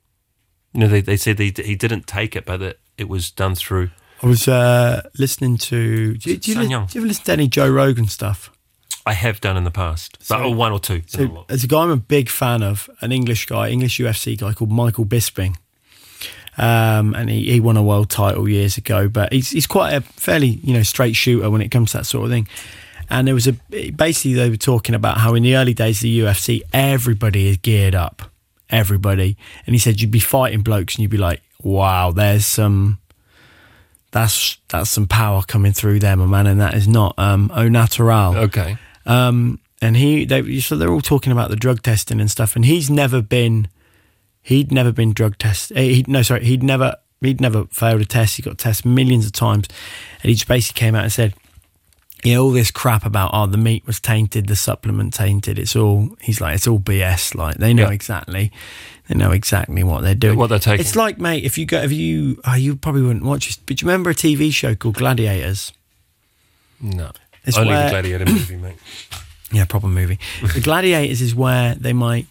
[0.72, 3.54] You know, they, they said he, he didn't take it, but it, it was done
[3.54, 3.90] through.
[4.22, 6.14] I was uh, listening to.
[6.16, 8.50] Do you, do, you li- do you ever listen to any Joe Rogan stuff?
[9.06, 11.02] I have done in the past, but So- oh, one or two.
[11.06, 14.52] So there's a guy I'm a big fan of, an English guy, English UFC guy
[14.52, 15.56] called Michael Bisping.
[16.58, 20.00] Um, and he, he won a world title years ago, but he's he's quite a
[20.02, 22.46] fairly you know straight shooter when it comes to that sort of thing.
[23.08, 23.52] And there was a
[23.92, 27.56] basically they were talking about how in the early days of the UFC everybody is
[27.56, 28.29] geared up,
[28.70, 29.36] everybody.
[29.66, 32.98] And he said you'd be fighting blokes and you'd be like, wow, there's some
[34.12, 37.68] that's that's some power coming through there, my man, and that is not um, au
[37.68, 38.36] natural.
[38.36, 38.76] Okay.
[39.06, 42.54] Um, and he, they, so they're all talking about the drug testing and stuff.
[42.54, 43.68] And he's never been,
[44.42, 45.76] he'd never been drug tested.
[45.76, 48.36] He, no, sorry, he'd never, he'd never failed a test.
[48.36, 49.68] He got tested millions of times,
[50.22, 51.34] and he just basically came out and said,
[52.24, 55.58] "Yeah, all this crap about oh the meat was tainted, the supplement tainted.
[55.58, 57.34] It's all." He's like, "It's all BS.
[57.34, 57.92] Like they know Yeah.
[57.94, 58.50] exactly."
[59.08, 60.38] They know exactly what they're doing.
[60.38, 60.80] What they're taking.
[60.86, 63.76] It's like, mate, if you go, if you, oh, you probably wouldn't watch this, but
[63.76, 65.72] do you remember a TV show called Gladiators?
[66.80, 67.10] No.
[67.44, 68.76] It's Only where- the Gladiator movie, mate.
[69.52, 70.20] Yeah, proper movie.
[70.54, 72.28] the Gladiators is where they might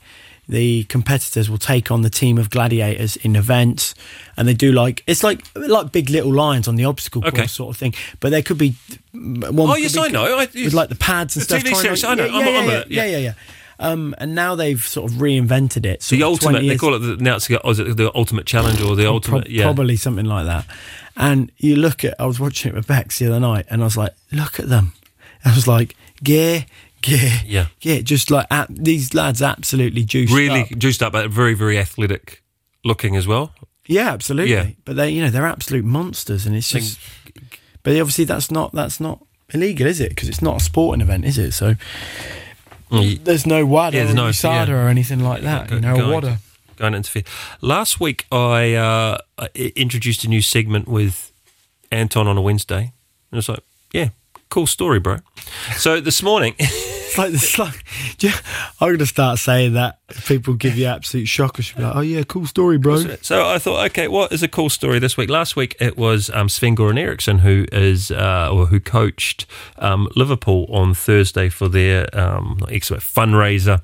[0.49, 3.93] the competitors will take on the team of gladiators in events,
[4.35, 7.37] and they do like it's like like big little lions on the obstacle Okay.
[7.41, 7.93] course sort of thing.
[8.19, 8.73] But there could be
[9.13, 9.69] one.
[9.69, 10.25] Oh, yes, be- I know.
[10.37, 11.63] I- with like the pads and The stuff.
[11.63, 12.25] TV to- I know.
[12.25, 13.05] Yeah, I'm- yeah, I'm yeah, a- yeah.
[13.05, 13.33] yeah, yeah.
[13.81, 16.01] Um, and now they've sort of reinvented it.
[16.01, 18.45] The of 20 ultimate, they call it the, now it's the, oh, it the ultimate
[18.45, 19.63] challenge or the ultimate, yeah.
[19.63, 20.65] Probably something like that.
[21.15, 23.85] And you look at, I was watching it with Bex the other night, and I
[23.85, 24.91] was like, look at them.
[25.45, 26.65] I was like, gear,
[27.01, 27.67] gear, Yeah.
[27.81, 30.37] yeah, just like these lads absolutely juiced up.
[30.37, 30.69] Really up.
[30.77, 32.41] juiced up, but very, very athletic
[32.83, 33.53] looking as well.
[33.85, 34.53] Yeah, absolutely.
[34.53, 34.69] Yeah.
[34.85, 36.99] But they, you know, they're absolute monsters, and it's just.
[37.83, 40.09] But obviously, that's not that's not illegal, is it?
[40.09, 41.53] Because it's not a sporting event, is it?
[41.53, 41.75] So
[42.91, 43.23] Mm.
[43.23, 44.73] there's no WADA Yeah, there's or no- USADA yeah.
[44.73, 45.69] or anything like that.
[45.71, 46.39] You know, Going- WADA.
[46.75, 47.23] Going to interfere.
[47.61, 51.31] Last week, I uh, I introduced a new segment with
[51.91, 52.93] Anton on a Wednesday.
[53.31, 53.59] And it's like,
[53.93, 54.09] yeah,
[54.49, 55.17] cool story, bro.
[55.77, 56.55] So this morning,
[57.17, 57.83] It's like
[58.19, 58.37] yeah,
[58.79, 59.99] I'm gonna start saying that.
[60.25, 63.47] People give you absolute shock, I should be like, "Oh yeah, cool story, bro." So
[63.47, 65.29] I thought, okay, what is a cool story this week?
[65.29, 69.45] Last week it was um, Sven Goran Eriksson who is uh, or who coached
[69.77, 73.81] um, Liverpool on Thursday for their um, excellent fundraiser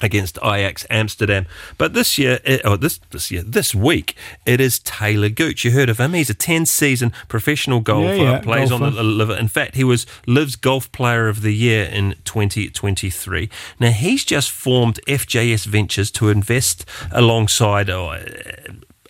[0.00, 1.46] against Ajax Amsterdam.
[1.78, 5.64] But this year, it, oh, this this year, this week, it is Talor Gooch.
[5.64, 6.14] You heard of him?
[6.14, 8.14] He's a ten-season professional golfer.
[8.14, 9.36] Yeah, yeah, plays on the liver.
[9.36, 13.50] In fact, he was Liv's Golf Player of the Year in 2023.
[13.78, 17.90] Now he's just formed FJS Ventures to invest alongside.
[17.90, 18.16] Oh,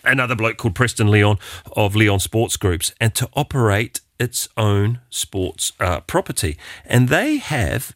[0.03, 1.37] another bloke called Preston Leon
[1.75, 6.57] of Leon Sports Groups and to operate its own sports uh, property.
[6.85, 7.95] And they have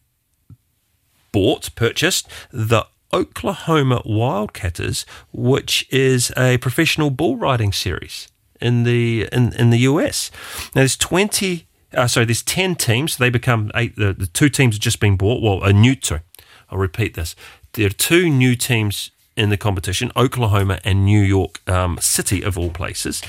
[1.36, 9.52] bought, purchased the Oklahoma Wildcatters, which is a professional bull riding series in the in,
[9.52, 10.30] in the US.
[10.74, 13.16] Now there's 20 uh, sorry, there's 10 teams.
[13.16, 13.96] So they become eight.
[13.96, 15.42] The, the two teams have just been bought.
[15.42, 16.22] Well, a new, sorry,
[16.70, 17.36] I'll repeat this.
[17.74, 22.56] There are two new teams in the competition Oklahoma and New York um, City, of
[22.56, 23.22] all places.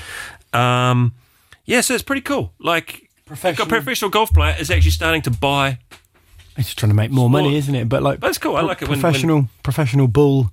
[0.54, 1.14] Um,
[1.66, 2.54] yeah, so it's pretty cool.
[2.58, 5.78] Like, Professional- a professional golf player is actually starting to buy
[6.58, 7.88] It's just trying to make more money, isn't it?
[7.88, 8.56] But like, it's cool.
[8.56, 10.50] I like it when- when- professional professional bull.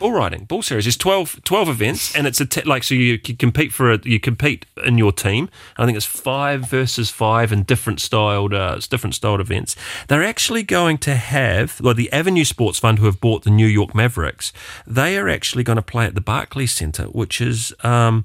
[0.00, 3.18] bull riding bull series there's 12, 12 events and it's a te- like so you,
[3.24, 7.52] you compete for a, you compete in your team i think it's five versus five
[7.52, 9.76] and different styled uh, it's different styled events
[10.08, 13.66] they're actually going to have well the avenue sports fund who have bought the new
[13.68, 14.52] york mavericks
[14.86, 18.24] they are actually going to play at the barclays center which is um,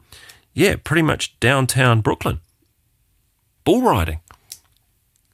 [0.54, 2.40] yeah pretty much downtown brooklyn
[3.64, 4.20] bull riding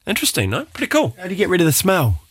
[0.07, 2.21] interesting no pretty cool How do you get rid of the smell?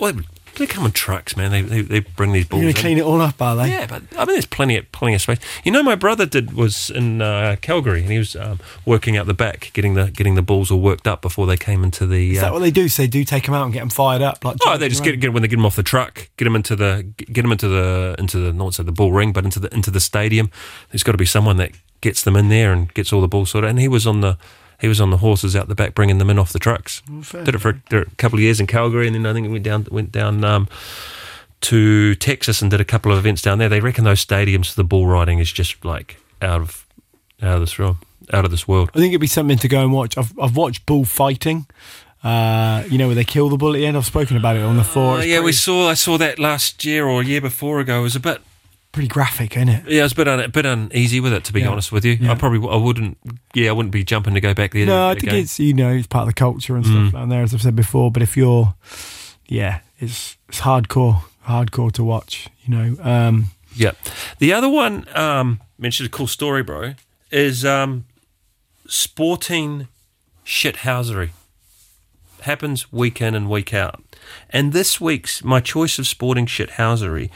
[0.00, 0.22] well they,
[0.56, 2.62] they come in trucks man they, they, they bring these balls.
[2.62, 3.70] You're gonna clean it all up, are they?
[3.70, 5.38] Yeah, but I mean, there's plenty of plenty of space.
[5.64, 9.26] You know, my brother did was in uh, Calgary, and he was um, working out
[9.26, 12.32] the back, getting the getting the balls all worked up before they came into the.
[12.32, 12.88] Is Uh, that what they do?
[12.88, 15.02] So they do take them out and get them fired up, like oh, they just
[15.02, 17.50] get, get when they get them off the truck, get them into the get them
[17.50, 20.52] into the into the not say the ball ring, but into the into the stadium.
[20.92, 23.50] There's got to be someone that gets them in there and gets all the balls
[23.50, 23.70] sorted.
[23.70, 24.38] And he was on the
[24.84, 27.02] he was on the horses out the back, bringing them in off the trucks.
[27.32, 29.46] Did it for a, did a couple of years in Calgary, and then I think
[29.46, 30.44] it went down went down.
[30.44, 30.68] Um,
[31.64, 33.70] to Texas and did a couple of events down there.
[33.70, 36.86] They reckon those stadiums for the bull riding is just like out of
[37.42, 38.00] out of this realm,
[38.34, 38.90] out of this world.
[38.94, 40.18] I think it'd be something to go and watch.
[40.18, 41.66] I've I've watched bull fighting.
[42.22, 43.96] Uh, you know where they kill the bull at the end.
[43.96, 45.18] I've spoken about it on the floor.
[45.18, 45.88] Uh, yeah, we saw.
[45.88, 48.00] I saw that last year or a year before ago.
[48.00, 48.40] It was a bit.
[48.94, 49.84] Pretty graphic, isn't it?
[49.88, 51.68] Yeah, I was a bit, un, a bit uneasy with it, to be Yeah.
[51.68, 52.12] honest with you.
[52.14, 52.32] Yeah.
[52.32, 53.18] I probably, I wouldn't.
[53.52, 54.86] Yeah, I wouldn't be jumping to go back there.
[54.86, 55.36] No, I think again.
[55.36, 57.08] it's you know it's part of the culture and Mm.
[57.08, 58.10] stuff down there, as I've said before.
[58.10, 58.74] But if you're,
[59.48, 62.48] yeah, it's it's hardcore, hardcore to watch.
[62.64, 63.90] You know, um, Yeah.
[64.38, 66.94] The other one, um, mentioned a cool story, bro,
[67.32, 68.04] is um,
[68.86, 69.88] sporting
[70.46, 71.30] shithousery.
[72.42, 74.03] Happens week in and week out.
[74.54, 77.28] And this week's, my choice of sporting shithousery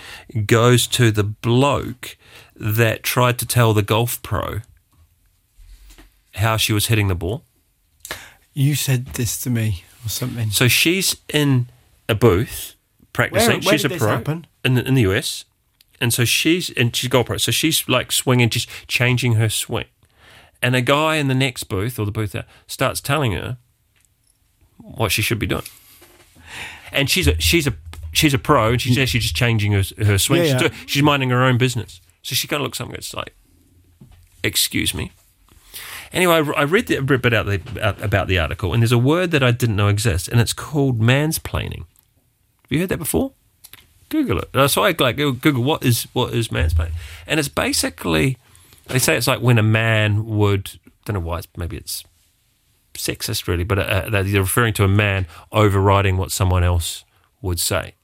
[0.47, 2.17] goes to the bloke
[2.55, 4.61] that tried to tell the golf pro
[6.35, 7.43] how she was hitting the ball.
[8.55, 10.51] you said this to me or something.
[10.51, 11.67] So she's in
[12.09, 12.75] a booth
[13.13, 13.49] practicing.
[13.51, 14.09] Where- where she's a pro
[14.65, 15.45] in the, in the US,
[16.01, 17.37] and so she's and she's a golf pro.
[17.39, 19.87] So she's like swinging, she's changing her swing,
[20.63, 22.35] and a guy in the next booth or the booth
[22.69, 23.59] starts telling her
[24.79, 25.65] what she should be doing.
[26.93, 27.75] And she's a she's a
[28.13, 30.45] she's a pro, and she's actually just changing her her swing.
[30.45, 30.69] Yeah, she's, yeah.
[30.69, 32.01] do- she's minding her own business.
[32.23, 32.97] So she kind of looks something.
[32.97, 33.35] It's like,
[34.43, 35.13] excuse me.
[36.13, 37.61] Anyway, I read the, a bit out the,
[38.03, 41.01] about the article, and there's a word that I didn't know exists, and it's called
[41.01, 41.81] mansplaining.
[41.81, 43.33] Have you heard that before?
[44.09, 44.49] Google it.
[44.55, 46.93] Uh, So I like Google Google what is what is mansplaining,
[47.27, 48.39] and it's basically
[48.87, 52.05] they say it's like when a man would don't know why it's maybe it's
[52.99, 57.05] sexist really, but uh, they're referring to a man overriding what someone else
[57.41, 57.95] would say.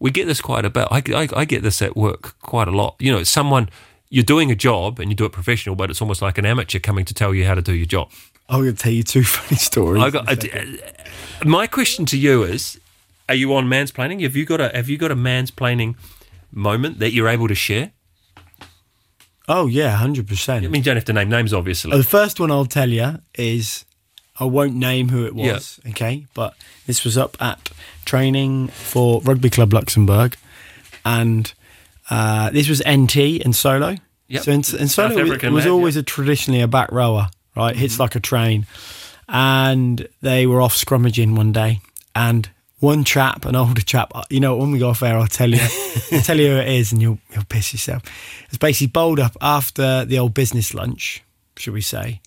[0.00, 0.86] We get this quite a bit.
[0.90, 2.96] I, I, I get this at work quite a lot.
[2.98, 3.68] You know, someone
[4.10, 6.78] you're doing a job and you do it professional, but it's almost like an amateur
[6.78, 8.10] coming to tell you how to do your job.
[8.48, 10.02] I'm going to tell you two funny stories.
[10.02, 10.78] I got, I,
[11.44, 12.80] my question to you is:
[13.28, 14.22] Are you on mansplaining?
[14.22, 15.96] Have you got a Have you got a mansplaining
[16.50, 17.92] moment that you're able to share?
[19.48, 20.64] Oh yeah, hundred percent.
[20.64, 21.96] I mean, you don't have to name names, obviously.
[21.96, 23.84] The first one I'll tell you is
[24.40, 25.54] I won't name who it Yeah.
[25.54, 26.26] was, okay?
[26.34, 26.54] But
[26.86, 27.70] this was up at
[28.04, 30.36] training for Rugby Club Luxembourg,
[31.04, 31.52] and
[32.10, 33.96] uh, this was NT and solo.
[34.28, 34.42] Yep.
[34.42, 37.74] So in, in solo was, was lad, always a traditionally a back rower, right?
[37.74, 38.02] Hits Mm-hmm.
[38.02, 38.66] like a train,
[39.28, 41.80] and they were off scrummaging one day,
[42.14, 42.48] and
[42.80, 45.50] one chap, an older chap, uh, you know, when we go off air, I'll tell
[45.50, 45.60] you,
[46.12, 48.02] I'll tell you who it is, and you'll you'll piss yourself.
[48.48, 51.22] It's basically bowled up after the old business lunch,
[51.56, 52.20] should we say?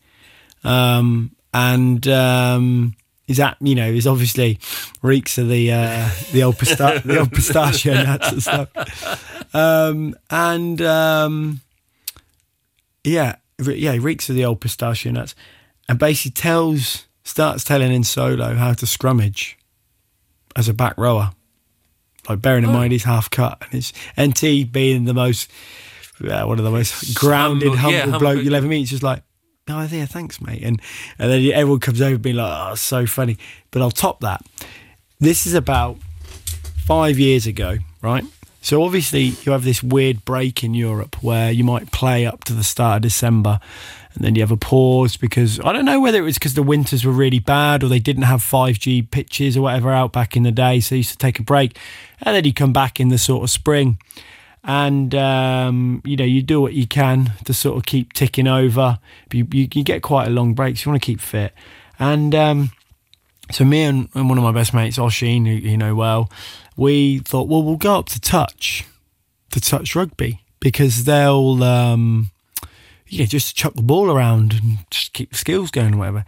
[0.64, 2.96] Um, and um,
[3.28, 4.60] Is that you know is obviously
[5.02, 10.82] reeks of the uh, the old pista- the old pistachio nuts and stuff, um, and
[10.82, 11.62] um,
[13.04, 15.34] yeah, yeah, reeks of the old pistachio nuts,
[15.88, 19.56] and basically tells starts telling in solo how to scrummage
[20.56, 21.32] as a back rower.
[22.30, 25.50] Like bearing in mind he's half cut, and it's NT being the most
[26.24, 28.82] uh, one of the most grounded, Humble- humble, yeah, humble- bloke you'll ever meet.
[28.82, 29.24] It's just like,
[29.70, 30.80] oh yeah, thanks, mate, and
[31.18, 33.38] and then everyone comes over being like, oh, so funny.
[33.72, 34.46] But I'll top that.
[35.20, 35.98] This is about
[36.86, 38.24] five years ago, right?
[38.62, 42.54] So obviously you have this weird break in Europe where you might play up to
[42.54, 43.60] the start of December
[44.14, 46.64] and then you have a pause because I don't know whether it was because the
[46.64, 50.44] winters were really bad or they didn't have 5G pitches or whatever out back in
[50.44, 50.80] the day.
[50.80, 51.78] So you used to take a break
[52.22, 53.98] and then you come back in the sort of spring
[54.64, 59.00] and um, you know you do what you can to sort of keep ticking over.
[59.32, 61.54] You, you, you get quite a long break, so you want to keep fit.
[61.98, 62.72] And um,
[63.52, 66.30] so me and, and one of my best mates, Oshin, who you know well,
[66.78, 68.86] we thought, well, we'll go up to touch,
[69.52, 72.32] to touch rugby because they'll, um,
[73.12, 76.26] yeah, just chuck the ball around and just keep the skills going or whatever.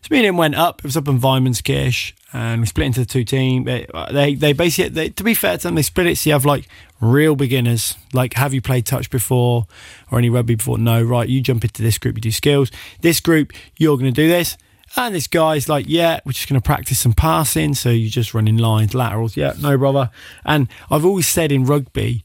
[0.00, 0.80] So me and him went up.
[0.80, 3.66] It was up in Weimerskirch, and we split into the two teams.
[3.66, 6.44] They, they basically, they, to be fair to them, they split it so you have
[6.44, 6.66] like
[7.00, 7.94] real beginners.
[8.12, 9.66] Like, have you played touch before
[10.10, 10.78] or any rugby before?
[10.78, 11.28] No, right.
[11.28, 12.72] You jump into this group, you do skills.
[13.00, 14.56] This group, you're going to do this.
[14.96, 17.74] And this guy's like, yeah, we're just going to practice some passing.
[17.74, 19.36] So you just run in lines, laterals.
[19.36, 20.10] Yeah, no brother.
[20.44, 22.24] And I've always said in rugby,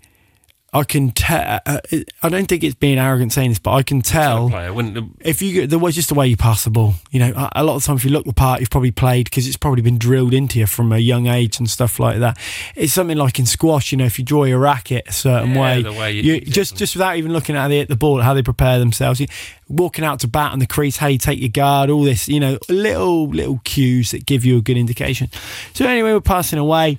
[0.78, 1.60] I can tell.
[1.66, 1.80] Uh,
[2.24, 4.74] I don't think it's being arrogant saying this, but I can tell Player
[5.22, 6.96] if you the way just the way you pass the ball.
[7.12, 9.26] You know, a- a lot of times if you look the part, you've probably played
[9.26, 12.38] because it's probably been drilled into you from a young age and stuff like that.
[12.76, 13.92] It's something like in squash.
[13.92, 16.78] You know, if you draw your racket a certain Yeah, way, the way you- just
[16.78, 19.28] just without even looking at the the ball, how they prepare themselves, you,
[19.70, 22.28] walking out to bat on the crease, how you take your guard, all this.
[22.28, 25.30] You know, little little cues that give you a good indication.
[25.74, 26.98] So anyway, we're passing away.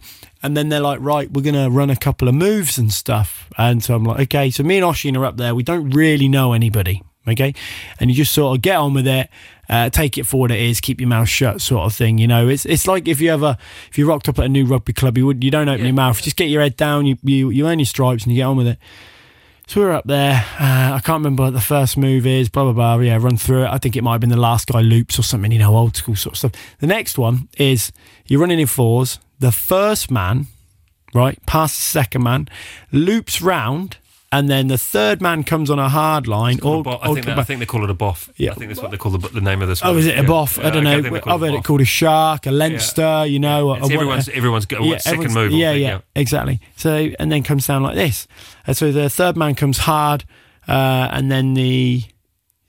[0.48, 3.50] And then they're like, right, we're going to run a couple of moves and stuff.
[3.58, 4.48] And so I'm like, okay.
[4.48, 5.54] So me and Oshin are up there.
[5.54, 7.02] We don't really know anybody.
[7.28, 7.52] Okay.
[8.00, 9.28] And you just sort of get on with it,
[9.68, 12.16] uh, take it for what it is, keep your mouth shut, sort of thing.
[12.16, 13.58] You know, it's it's like if you ever,
[13.90, 15.92] if you rocked up at a new rugby club, you would, you don't open your
[15.92, 18.44] mouth, just get your head down, you, you, you earn your stripes and you get
[18.44, 18.78] on with it.
[19.66, 20.46] So we're up there.
[20.58, 22.48] Uh, I can't remember what the first move is.
[22.48, 23.04] Blah blah blah.
[23.04, 23.68] Yeah, run through it.
[23.68, 25.52] I think it might have been the last guy loops or something.
[25.52, 26.52] You know, old school sort of stuff.
[26.80, 27.92] The next one is
[28.24, 29.18] you're running in fours.
[29.40, 30.46] The first man,
[31.14, 32.48] right, past the second man,
[32.92, 33.98] loops round,
[34.30, 36.60] and then the third man comes on a hard line.
[36.60, 38.28] Or, Bo- I, think they, I think they call it a boff.
[38.36, 38.50] Yeah.
[38.50, 39.80] I think that's what they call the, the name of this.
[39.82, 39.98] Oh, one.
[40.00, 40.28] is it a Yeah.
[40.28, 40.62] boff?
[40.62, 41.00] I don't know.
[41.00, 43.70] they I've heard it called a shark, a Leinster, you know.
[43.70, 45.52] A- a- everyone's everyone's got a second move.
[45.52, 46.60] I Yeah, yeah, exactly.
[46.76, 48.26] So and then comes down like this.
[48.66, 50.24] And so the third man comes hard,
[50.66, 52.02] uh, and then the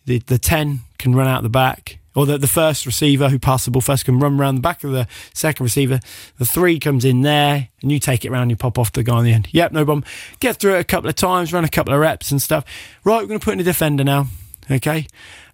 [0.05, 1.98] the the ten can run out the back.
[2.15, 4.83] Or the, the first receiver who passed the ball first can run around the back
[4.83, 5.99] of the second receiver.
[6.37, 8.49] The three comes in there, and you take it around.
[8.49, 9.47] You pop off the guy on the end.
[9.51, 10.03] Yep, no problem.
[10.39, 12.65] Get through it a couple of times, run a couple of reps and stuff.
[13.03, 14.27] Right, we're going to put in a defender now.
[14.71, 15.07] Okay,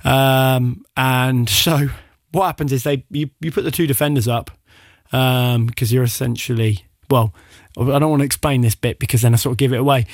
[0.04, 1.90] um, and so
[2.36, 4.52] what happens is they you, you put the two defenders up
[5.10, 7.34] because you're essentially well
[7.78, 10.06] i don't want to explain this bit because then i sort of give it away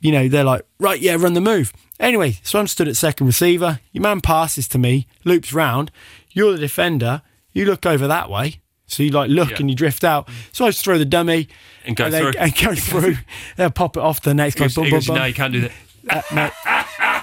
[0.00, 3.26] you know they're like right yeah run the move anyway so i'm stood at second
[3.26, 5.90] receiver your man passes to me loops round
[6.30, 7.22] you're the defender
[7.52, 9.56] you look over that way so you like look Yeah.
[9.60, 11.48] and you drift out so i just throw the dummy
[11.84, 12.40] And go then- through.
[12.40, 13.16] and go through
[13.56, 15.16] then pop it off to the next guy He goes- Boom, boom, boom.
[15.16, 15.72] No, you can't do that.
[16.08, 16.50] Uh, no,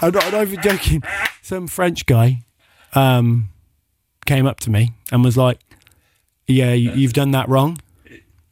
[0.08, 1.02] I'm, not, I'm not even joking.
[1.42, 2.44] Some French guy
[2.94, 3.50] um,
[4.28, 5.60] came up to me and was like,
[6.46, 7.80] "Yeah, you, you've done that wrong."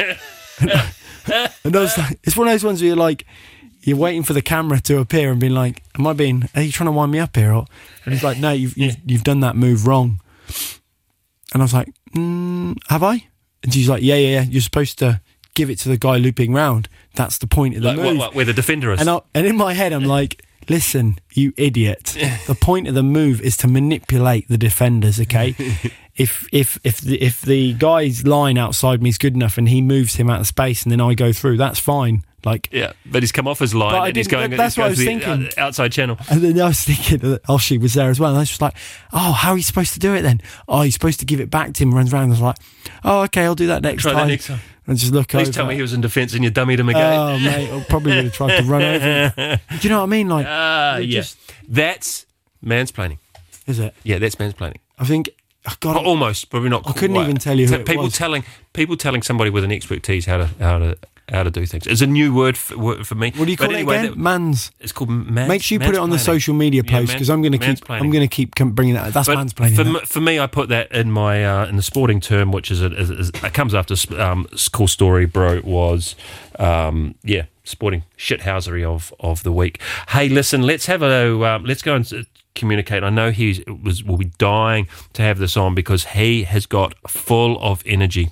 [0.00, 3.26] and I was like, "It's one of those ones where you're like,
[3.86, 6.48] you're waiting for the camera to appear and being like, am I being?
[6.54, 7.64] Are you trying to wind me up here?" Or,
[8.04, 10.20] and he's like, "No, you've you've, you've done that move wrong."
[11.52, 13.26] And I was like, mm, "Have I?"
[13.62, 14.42] And she's like, "Yeah, yeah, yeah.
[14.42, 15.20] You're supposed to."
[15.54, 16.86] Give it to the guy looping round.
[17.14, 18.04] That's the point of the Like, move.
[18.04, 19.00] what, what, where the defender is.
[19.00, 22.14] And, I, and in my head, I'm like, listen, you idiot.
[22.46, 25.18] The point of the move is to manipulate the defenders.
[25.18, 25.54] Okay,
[26.14, 29.80] if if if the, if the guy's line outside me is good enough and he
[29.80, 32.22] moves him out of space and then I go through, that's fine.
[32.46, 34.50] Like, yeah, but he's come off his line and he's going.
[34.52, 35.48] that's he's what I was thinking.
[35.48, 36.16] uh, outside channel.
[36.30, 38.30] and then I was thinking that oh, she was there as well.
[38.30, 38.76] And I was just like,
[39.12, 40.40] oh, how are you supposed to do it then?
[40.68, 41.92] Oh, you're supposed to give it back to him.
[41.92, 42.22] Runs around.
[42.24, 42.56] And I was like,
[43.04, 44.28] oh, okay, I'll do that next Try that time.
[44.28, 44.60] next time.
[44.86, 45.52] And just look Please over.
[45.52, 47.18] tell me he was in defence and you dummied him again.
[47.18, 49.32] Oh mate, I probably would have tried to run over.
[49.36, 49.58] him.
[49.70, 50.28] Do you know what I mean?
[50.28, 51.20] Like, we're yeah.
[51.20, 51.38] just-
[51.68, 52.26] That's
[52.64, 53.18] mansplaining.
[53.66, 53.92] is it?
[54.04, 54.76] Yeah, that's mansplaining.
[55.00, 55.30] I think.
[55.68, 56.88] oh, God, Almost, probably not.
[56.88, 57.24] I couldn't quite.
[57.24, 60.96] even tell you people telling people telling somebody with an expertise how to how to
[61.28, 61.86] how to do things.
[61.86, 63.32] It's a new word for, for me.
[63.36, 64.10] What do you But call anyway, it again?
[64.12, 64.70] that- Mans.
[64.80, 67.42] It's called mans, Make sure you put it on the social media post because I'm
[67.42, 67.90] going to keep.
[67.90, 69.12] I'm going to keep bringing that.
[69.12, 69.76] That's But mansplaining.
[69.76, 69.96] for, that.
[70.02, 72.80] m- for me, I put that in my uh, in the sporting term, which is,
[72.82, 75.60] a, is, is it comes after um, cool story, bro.
[75.64, 76.14] Was
[76.58, 79.80] um, yeah, sporting shithousery of of the week.
[80.10, 82.26] Hey, listen, let's have a um, let's go and.
[82.54, 83.04] Communicate.
[83.04, 86.94] I know he was will be dying to have this on because he has got
[87.06, 88.30] full of energy.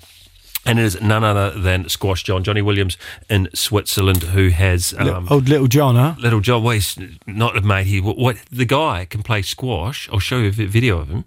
[0.66, 2.96] And it is none other than Squash John, Johnny Williams
[3.28, 6.14] in Switzerland, who has um, Old little John, huh?
[6.18, 6.62] little John.
[6.62, 7.86] Well, he's not a mate.
[7.86, 10.08] He what the guy can play squash.
[10.10, 11.24] I'll show you a video of him.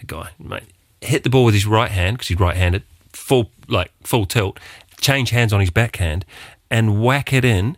[0.00, 0.64] The guy, mate,
[1.00, 2.82] hit the ball with his right hand because he's right-handed,
[3.12, 4.58] full like full tilt,
[5.00, 6.24] change hands on his backhand,
[6.70, 7.76] and whack it in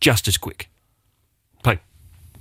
[0.00, 0.68] just as quick.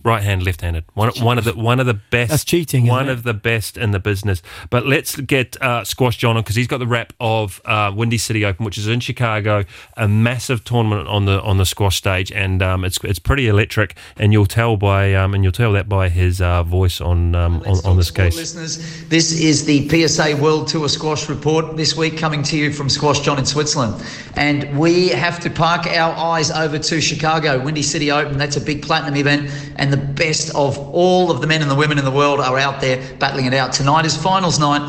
[0.06, 0.86] Play right hand, left handed.
[0.94, 2.30] One, one of the one of the best.
[2.30, 4.44] That's cheating, One of the best in the business.
[4.70, 8.20] But let's get uh, Squash John on because he's got the rep of uh, Windy
[8.20, 9.66] City Open, which is in Chicago,
[9.98, 13.98] a massive tournament on the on the squash stage, and um, it's it's pretty electric.
[14.18, 17.64] And you'll tell by um, and you'll tell that by his uh, voice on um,
[17.66, 18.36] on, on this case.
[18.36, 22.90] Listeners, this is the PSA World Tour Squash Report this week coming to you from
[22.90, 24.04] Squash John in Switzerland.
[24.36, 28.38] And we have to park our eyes over to Chicago, Windy City Open.
[28.38, 31.76] That's a big platinum event, and the best of all of the men and the
[31.76, 33.72] women in the world are out there battling it out.
[33.72, 34.82] Tonight is finals night,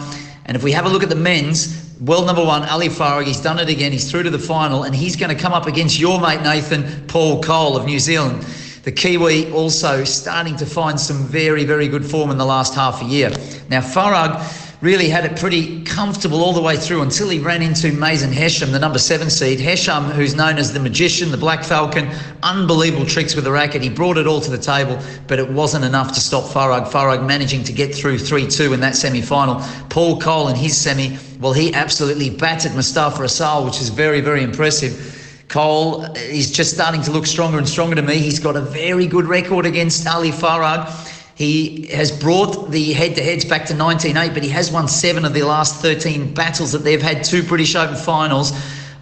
[0.47, 3.41] and if we have a look at the men's, World number one, Ali Farag, he's
[3.41, 3.91] done it again.
[3.91, 7.07] He's through to the final, and he's going to come up against your mate Nathan
[7.07, 8.43] Paul Coll of New Zealand.
[8.83, 13.01] The Kiwi also starting to find some very, very good form in the last half
[13.01, 13.31] a year.
[13.71, 14.43] Now, Farag
[14.81, 18.73] really had it pretty comfortable all the way through until he ran into Mazen Hesham,
[18.73, 19.59] the number seven seed.
[19.59, 22.09] Hesham, who's known as the magician, the Black Falcon,
[22.43, 23.83] unbelievable tricks with the racket.
[23.83, 26.89] He brought it all to the table, but it wasn't enough to stop Farag.
[26.89, 29.63] Farag managing to get through 3 2 in that semi final.
[29.89, 34.43] Paul Coll in his semi, well, he absolutely battered Mostafa Asal, which is very, very
[34.43, 35.15] impressive.
[35.49, 38.19] Coll uh, is just starting to look stronger and stronger to me.
[38.19, 41.15] He's got a very good record against Ali Farag.
[41.37, 45.43] He has brought the head-to-heads back to 19-8, but he has won seven of the
[45.43, 48.53] last 13 battles that they've had, two British Open finals.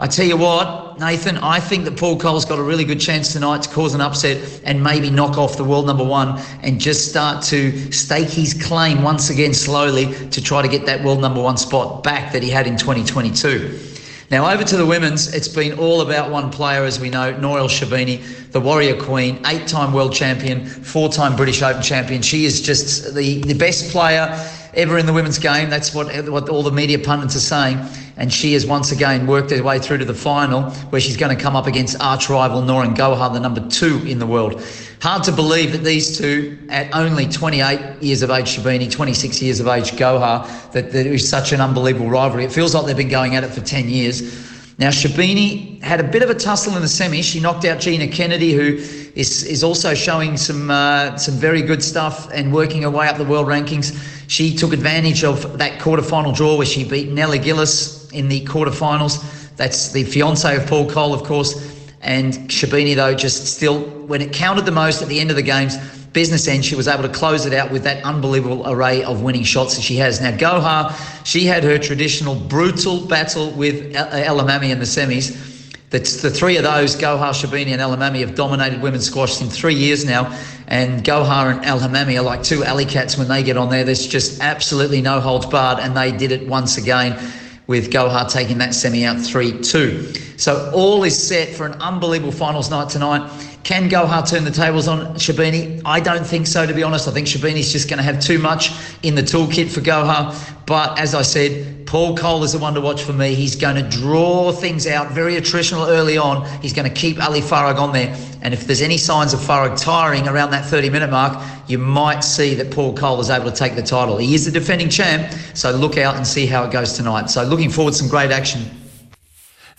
[0.01, 3.33] I tell you what, Nathan, I think that Paul Coll's got a really good chance
[3.33, 7.09] tonight to cause an upset and maybe knock off the world number one and just
[7.09, 11.41] start to stake his claim once again slowly to try to get that world number
[11.41, 13.94] one spot back that he had in 2022.
[14.35, 17.59] Now, over to the women's, it's been all about one player, as we know, Nour
[17.59, 22.21] El Sherbini, the Warrior Queen, eight time world champion, four time British Open champion.
[22.21, 24.37] She is just the, the best player
[24.77, 25.71] ever in the women's game.
[25.71, 27.79] That's what, what all the media pundits are saying.
[28.17, 31.37] And she has once again worked her way through to the final, where she's going
[31.37, 34.63] to come up against arch rival Nouran Gohar, the number two in the world.
[35.01, 39.61] Hard to believe that these two, at only 28 years of age, Sherbini, 26 years
[39.61, 42.45] of age, Gohar, that there is such an unbelievable rivalry.
[42.45, 44.54] It feels like they've been going at it for 10 years.
[44.77, 47.23] Now, Sherbini had a bit of a tussle in the semi.
[47.23, 48.77] She knocked out Gina Kennedy, who
[49.15, 53.17] is, is also showing some uh, some very good stuff and working her way up
[53.17, 53.97] the world rankings.
[54.27, 59.57] She took advantage of that quarterfinal draw where she beat Nele Gilis in the quarterfinals.
[59.57, 61.73] That's the fiance of Paul Coll, of course.
[62.01, 65.43] And Sherbini, though, just still, when it counted the most at the end of the
[65.43, 65.77] games,
[66.15, 69.43] business end, she was able to close it out with that unbelievable array of winning
[69.43, 70.21] shots that she has.
[70.21, 70.95] Now, Gohar,
[71.27, 75.53] she had her traditional brutal battle with El- uh, El Hammamy in the semis.
[75.91, 79.49] That's the three of those, Gohar, Sherbini, and El Hammamy, have dominated women's squash in
[79.49, 80.33] three years now.
[80.69, 83.85] And Gohar and El Hammamy are like two alley cats when they get on there.
[83.85, 87.19] There's just absolutely no holds barred, and they did it once again
[87.67, 90.37] with Gohar taking that semi out 3 2.
[90.37, 93.31] So all is set for an unbelievable finals night tonight.
[93.65, 95.81] Can Gohar turn the tables on Sherbini?
[95.87, 97.09] I don't think so, to be honest.
[97.09, 100.37] I think Sherbini's just going to have too much in the toolkit for Gohar.
[100.67, 103.35] But as I said, Paul Coll is the one to watch for me.
[103.35, 106.47] He's going to draw things out very attritional early on.
[106.61, 108.15] He's going to keep Ali Farag on there.
[108.43, 112.21] And if there's any signs of Farag tiring around that 30 minute mark, you might
[112.21, 114.19] see that Paul Coll is able to take the title.
[114.19, 117.31] He is the defending champ, so look out and see how it goes tonight.
[117.31, 118.84] So looking forward to some great action.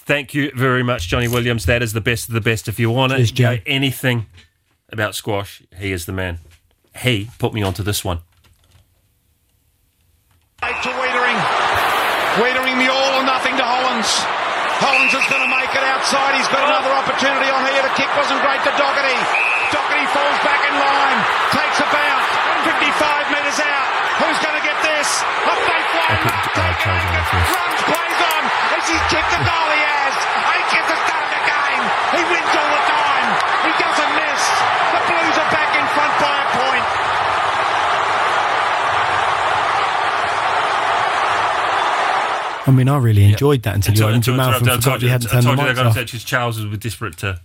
[0.05, 1.65] Thank you very much, Johnny Williams.
[1.65, 2.67] That is the best of the best.
[2.67, 4.27] If you want to Cheers, know anything
[4.93, 6.37] about squash, he is the man.
[7.01, 8.19] He put me onto this one.
[10.61, 11.39] to Wiedering.
[12.37, 14.13] Wiedering the all or nothing to Hollins.
[14.77, 16.37] Hollins is going to make it outside.
[16.37, 17.81] He's got another opportunity on here.
[17.81, 19.17] The kick wasn't great to Doherty.
[19.73, 21.64] Doherty falls back in line.
[22.97, 23.29] Takes a bounce.
[23.29, 23.87] 55 metres out.
[24.23, 25.07] Who's going to get this?
[25.45, 26.15] A fake one.
[26.23, 27.49] put, Take Charles on that first.
[27.51, 28.43] Runs, plays on.
[28.75, 29.67] Has he kicked the goal?
[29.75, 30.15] He has.
[30.55, 31.83] Eight gets the start of the game.
[32.15, 33.27] He wins all the time.
[33.67, 34.41] He doesn't miss.
[34.95, 36.85] The Blues are back in front by a point.
[42.67, 45.01] I mean, I really enjoyed that until you opened your mouth and I forgot told
[45.03, 45.93] you you, had to I turn the told you they're mics going off.
[45.95, 47.39] to because Charles was desperate to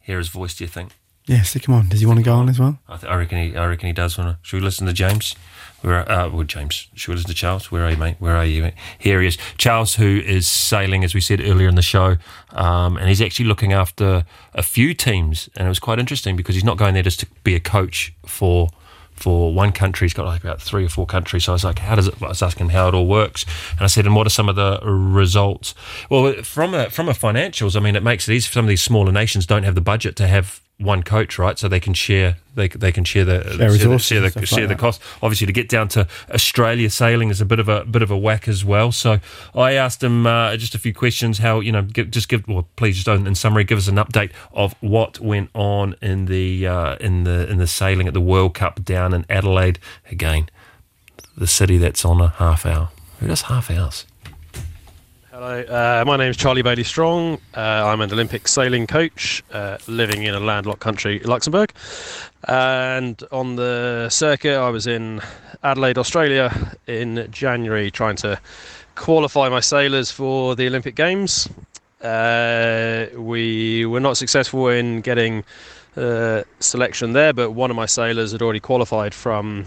[0.00, 0.54] hear his voice.
[0.54, 0.92] Do you think?
[1.28, 1.90] Yeah, stick him on.
[1.90, 2.78] Does he want to go on as well?
[2.88, 3.54] I, th- I reckon he.
[3.56, 4.38] I reckon he does want to.
[4.40, 5.36] Should we listen to James?
[5.82, 6.10] Where?
[6.10, 6.88] Uh, well, James.
[6.94, 7.70] Should we listen to Charles?
[7.70, 8.16] Where are you, mate?
[8.18, 8.62] Where are you?
[8.62, 8.74] Mate?
[8.98, 9.36] Here he is.
[9.58, 12.16] Charles, who is sailing, as we said earlier in the show,
[12.52, 14.24] um, and he's actually looking after
[14.54, 17.26] a few teams, and it was quite interesting because he's not going there just to
[17.44, 18.70] be a coach for.
[19.14, 21.42] For one country, he's got like about three or four countries.
[21.42, 23.80] So I was like, "How does it?" I was asking how it all works, and
[23.80, 25.74] I said, "And what are some of the results?"
[26.08, 28.48] Well, from a from a financials, I mean, it makes it easy.
[28.48, 31.58] Some of these smaller nations don't have the budget to have one coach, right?
[31.58, 34.32] So they can share they they can share the Share the, resources share the, and
[34.32, 35.02] stuff share like the cost.
[35.22, 38.16] Obviously, to get down to Australia sailing is a bit of a bit of a
[38.16, 38.92] whack as well.
[38.92, 39.18] So
[39.54, 41.38] I asked him uh, just a few questions.
[41.38, 44.30] How you know, give, just give well, please just in summary, give us an update
[44.52, 48.54] of what went on in the uh, in the in the sailing at the World
[48.54, 49.78] Cup down in Adelaide.
[50.10, 50.48] Again,
[51.36, 52.90] the city that's on a half hour.
[53.20, 54.06] Who does half hours?
[55.40, 57.38] Hello, uh, my name is Charlie Bailey Strong.
[57.56, 61.72] Uh, I'm an Olympic sailing coach uh, living in a landlocked country, Luxembourg.
[62.48, 65.20] And on the circuit, I was in
[65.62, 68.40] Adelaide, Australia in January trying to
[68.96, 71.48] qualify my sailors for the Olympic Games.
[72.02, 75.44] Uh, we were not successful in getting
[75.96, 79.66] uh, selection there, but one of my sailors had already qualified from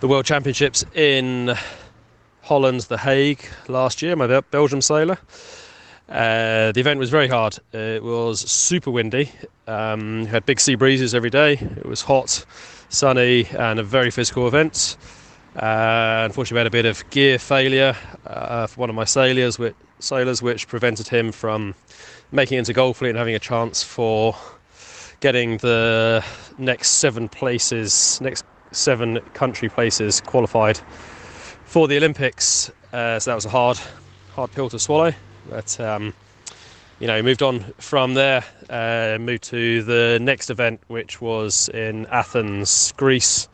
[0.00, 1.54] the World Championships in
[2.46, 5.18] Holland's The Hague last year, my Bel- Belgium sailor.
[6.08, 7.58] Uh, the event was very hard.
[7.72, 9.32] It was super windy.
[9.66, 11.54] Um, had big sea breezes every day.
[11.54, 12.46] It was hot,
[12.88, 14.96] sunny, and a very physical event.
[15.56, 17.96] Uh, unfortunately, we had a bit of gear failure
[18.28, 21.74] uh, for one of my sailors, which, sailors, which prevented him from
[22.30, 24.36] making it into gold fleet and having a chance for
[25.18, 26.24] getting the
[26.58, 30.78] next seven places, next seven country places qualified
[31.66, 32.70] for the Olympics.
[32.92, 33.78] Uh, so that was a hard,
[34.34, 35.12] hard pill to swallow.
[35.50, 36.14] But um,
[36.98, 42.06] you know, moved on from there, uh, moved to the next event, which was in
[42.06, 43.48] Athens, Greece.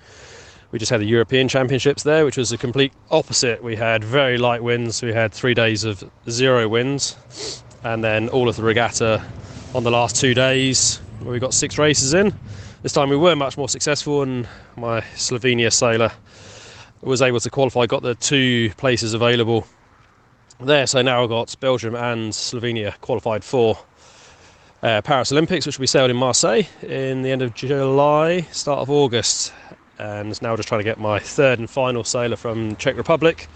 [0.71, 3.63] We just had the European Championships there, which was a complete opposite.
[3.63, 5.03] We had very light winds.
[5.03, 9.23] We had three days of zero winds, and then all of the regatta
[9.75, 12.33] on the last two days, where we got six races in.
[12.83, 16.13] This time we were much more successful, and my Slovenia sailor
[17.03, 19.67] was able to qualify, got the two places available
[20.61, 20.87] there.
[20.87, 23.79] So now I've got Belgium and Slovenia qualified for
[24.83, 28.81] uh, Paris Olympics, which will be sailed in Marseille in the end of July, start
[28.81, 29.53] of August.
[29.99, 33.49] And now just trying to get my third and final sailor from Czech Republic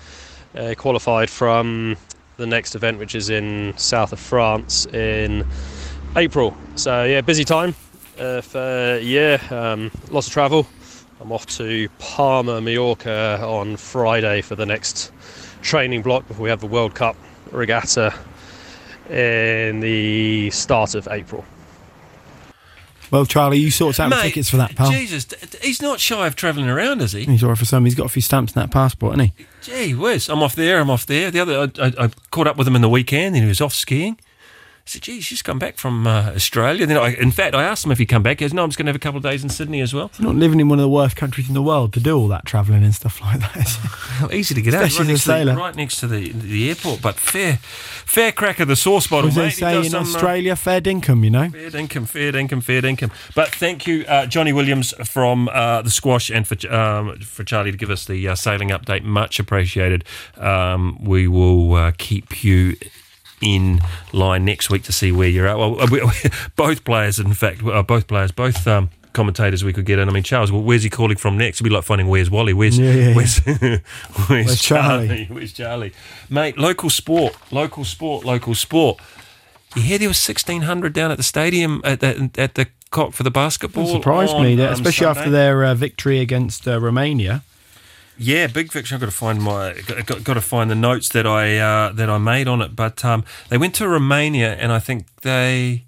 [0.54, 1.96] uh, qualified from
[2.36, 5.46] the next event, which is in south of France in
[6.16, 6.56] April.
[6.76, 7.74] So yeah, busy time
[8.18, 10.66] uh, for yeah, um, lots of travel.
[11.20, 15.12] I'm off to Palma, Mallorca on Friday for the next
[15.62, 17.16] training block before we have the World Cup
[17.50, 18.14] regatta
[19.10, 21.44] in the start of April.
[23.10, 24.90] Well, Charlie, you sorted out the tickets for that, pal.
[24.90, 27.24] Jesus, d- d- he's not shy of travelling around, is he?
[27.24, 27.84] He's all right for some.
[27.84, 29.46] He's got a few stamps in that passport, hasn't he?
[29.62, 31.30] Gee whiz, I'm off there, I'm off there.
[31.30, 33.60] The other, I, I, I caught up with him in the weekend and he was
[33.60, 34.18] off skiing.
[34.86, 36.86] I said, geez, just come back from uh, Australia.
[36.86, 38.38] Then I, in fact, I asked him if he'd come back.
[38.38, 39.92] He goes, no, I'm just going to have a couple of days in Sydney as
[39.92, 40.12] well.
[40.16, 42.28] You're not living in one of the worst countries in the world to do all
[42.28, 43.66] that travelling and stuff like that.
[43.66, 44.84] How easy to get out.
[44.84, 45.56] Especially Right as a next, to the, sailor.
[45.56, 47.02] right next to the, the airport.
[47.02, 49.54] But fair, fair crack of the sauce bottle, As they mate.
[49.54, 51.48] Say in some, uh, Australia, fair dinkum, you know.
[51.50, 53.10] Fair income, fair income, fair income.
[53.34, 57.72] But thank you, uh, Johnny Williams from uh, the squash, and for um, for Charlie
[57.72, 59.02] to give us the uh, sailing update.
[59.02, 60.04] Much appreciated.
[60.36, 62.76] Um, we will uh, keep you
[63.40, 63.80] in
[64.12, 65.58] line next week to see where you're at.
[65.58, 66.00] Well, we,
[66.56, 68.66] both players, in fact, uh, both players, both.
[68.66, 70.10] Um, Commentators we could get in.
[70.10, 71.56] I mean, Charles, well, where's he calling from next?
[71.56, 72.52] It'd be like finding where's Wally.
[72.52, 73.14] Where's Yeah, yeah, yeah.
[73.14, 73.80] where's, where's,
[74.28, 75.06] Where's Charlie?
[75.08, 75.26] Charlie?
[75.30, 75.92] Where's Charlie?
[76.28, 79.00] Mate, local sport, local sport, local sport.
[79.74, 83.14] You hear there was sixteen hundred down at the stadium at the at the cock
[83.14, 83.84] for the basketball.
[83.88, 85.20] It surprised on, me, that, um, especially Sunday.
[85.20, 87.42] after their uh, victory against uh, Romania.
[88.18, 88.94] Yeah, big victory.
[88.94, 92.08] I've got to find my got, got, to find the notes that I uh, that
[92.08, 92.74] I made on it.
[92.74, 95.84] But um, they went to Romania, and I think they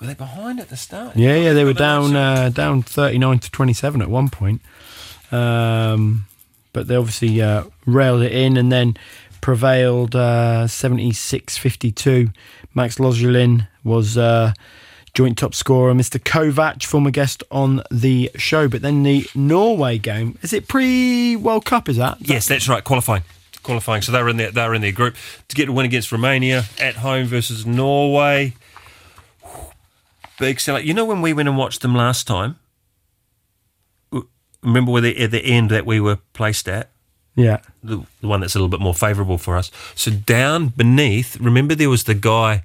[0.00, 1.16] were they behind at the start.
[1.16, 4.60] Yeah, yeah, they were down uh, down thirty nine to twenty seven at one point,
[5.32, 6.26] um,
[6.72, 8.96] but they obviously uh, railed it in and then
[9.40, 12.32] prevailed uh, 76-52.
[12.74, 14.52] Max Lozulin was uh,
[15.14, 15.92] joint top scorer.
[15.94, 16.18] Mr.
[16.20, 21.64] Kovac, former guest on the show, but then the Norway game is it pre World
[21.64, 21.88] Cup?
[21.88, 22.82] Is that Yes, that's right.
[22.84, 23.22] Qualifying,
[23.62, 24.02] qualifying.
[24.02, 25.14] So they're in their they were in their group
[25.48, 28.54] to get a win against Romania at home versus Norway.
[30.38, 30.84] Big sellout.
[30.84, 32.56] You know when we went and watched them last time.
[34.62, 36.90] Remember where the at the end that we were placed at?
[37.36, 37.60] Yeah.
[37.82, 39.70] the, the one that's a little bit more favourable for us.
[39.94, 42.64] So down beneath, remember there was the guy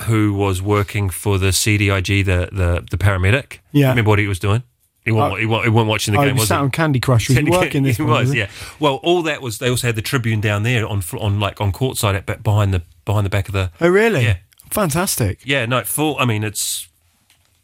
[0.00, 3.58] who was working for the CDIG, the the, the paramedic.
[3.72, 3.90] Yeah.
[3.90, 4.62] Remember what he was doing?
[5.04, 5.36] He wasn't, Oh.
[5.36, 6.62] he wasn't, he wasn't watching the Oh, game, he was sat he?
[6.62, 7.28] on Candy Crush.
[7.28, 8.12] Was he working this he one?
[8.12, 8.48] was, yeah.
[8.78, 9.58] Well, all that was.
[9.58, 12.82] They also had the Tribune down there on on like on courtside at behind the
[13.04, 13.70] behind the back of the.
[13.80, 14.22] Oh, really?
[14.22, 14.36] Yeah.
[14.70, 15.40] Fantastic.
[15.44, 16.16] Yeah, no, full.
[16.18, 16.88] I mean, it's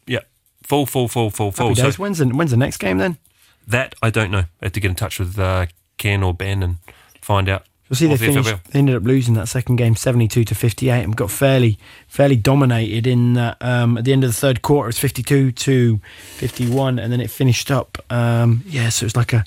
[0.05, 0.19] yeah,
[0.63, 1.75] full, full, full, full, full.
[1.75, 1.89] So.
[1.93, 3.17] When's the, when's the next game then?
[3.65, 4.39] that I don't know.
[4.61, 5.67] I have to get in touch with uh,
[5.97, 6.77] Ken or Ben and
[7.21, 7.63] find out.
[7.89, 8.63] You'll see they the finished.
[8.65, 13.07] They ended up losing that second game, seventy-two to fifty-eight, and got fairly, fairly dominated
[13.07, 13.57] in that.
[13.61, 15.99] Um, at the end of the third quarter, it was fifty-two to
[16.35, 17.97] fifty-one, and then it finished up.
[18.11, 19.43] Um, yeah, so it was like a,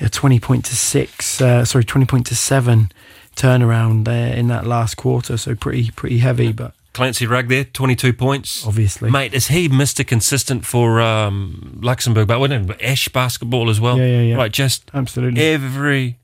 [0.00, 1.40] a twenty point to six.
[1.40, 2.92] Uh, sorry, twenty point to seven
[3.34, 5.36] turnaround there in that last quarter.
[5.36, 8.64] So pretty, pretty heavy, but Clancy Rugg there, 22 points.
[8.64, 10.06] obviously, Mate, is he Mr.
[10.06, 12.28] Consistent for um, Luxembourg?
[12.28, 13.98] But it Ash basketball as well?
[13.98, 14.36] Yeah, yeah, yeah.
[14.36, 15.42] Right, just absolutely.
[15.42, 16.18] every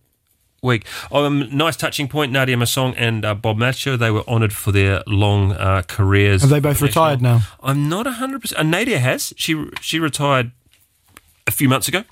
[0.63, 0.87] week.
[1.11, 2.33] Um, nice touching point.
[2.33, 6.43] Nadia Mossong and uh, Bob Macho, they were honoured for their long uh, careers.
[6.43, 7.43] Have they both retired now?
[7.63, 8.53] I'm not 100%.
[8.57, 9.33] Uh, Nadia has.
[9.37, 10.53] She she retired
[11.47, 12.05] a few months ago.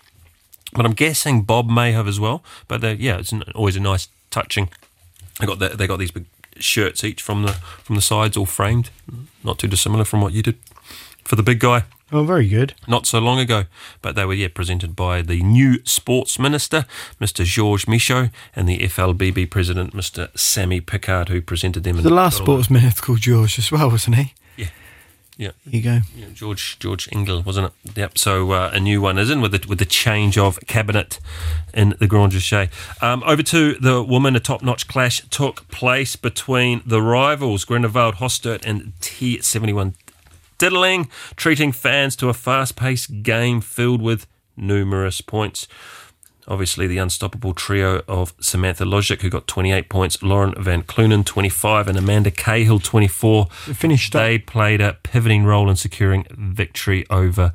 [0.73, 2.43] But I'm guessing Bob may have as well.
[2.67, 4.69] But uh, yeah, it's always a nice touching.
[5.41, 6.27] They got the, they got these big
[6.59, 8.91] shirts each from the from the sides, all framed.
[9.43, 10.59] Not too dissimilar from what you did
[11.25, 12.75] for the big guy Oh, very good.
[12.87, 13.65] not so long ago.
[14.03, 16.87] But they were yeah presented by the new sports minister,
[17.21, 17.45] Mr.
[17.45, 20.37] Georges Mischo, and the FLBB president, Mr.
[20.39, 21.99] Sammy Picard, who presented them.
[21.99, 24.33] in The last sports minister called George as well, wasn't he?
[24.57, 24.69] Yeah.
[25.37, 25.51] Yeah.
[25.67, 26.01] There you go.
[26.17, 27.97] Yeah, George George Engel, wasn't it?
[27.97, 28.19] Yep.
[28.19, 31.21] So uh, a new one is in with the with the change of cabinet
[31.75, 32.71] in the Grand Duché.
[33.03, 38.65] Um, over to the woman, a top-notch clash took place between the rivals Grengewald Hostert
[38.65, 39.95] and T71
[40.59, 45.69] Diddling, treating fans to a fast-paced game filled with numerous points.
[46.49, 51.89] Obviously, the unstoppable trio of Samantha Logic, who got 28 points, Lauren Van Kleunen, 25,
[51.89, 53.49] and Amanda Cahill, 24.
[53.69, 54.23] It finished up.
[54.23, 57.53] They played a pivoting role in securing victory over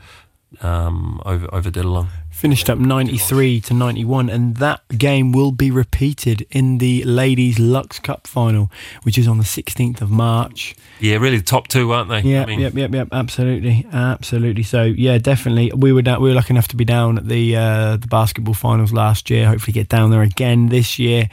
[0.62, 2.10] um, over over Diddlong.
[2.34, 8.00] Finished up 93 to 91 and that game will be repeated in the ladies lux
[8.00, 8.70] cup final
[9.04, 12.20] which is on the 16th of march Yeah, really the top two, aren't they?
[12.22, 16.30] yeah I mean, yep yep yep absolutely absolutely so yeah definitely we were down, we
[16.30, 19.72] were lucky enough to be down at the uh, the basketball finals last year hopefully
[19.74, 21.30] get down there again this year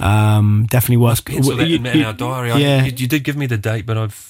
[0.00, 2.50] um definitely worth pencil that in, our diary.
[2.50, 4.24] I- yeah you, you did give me the date, but I've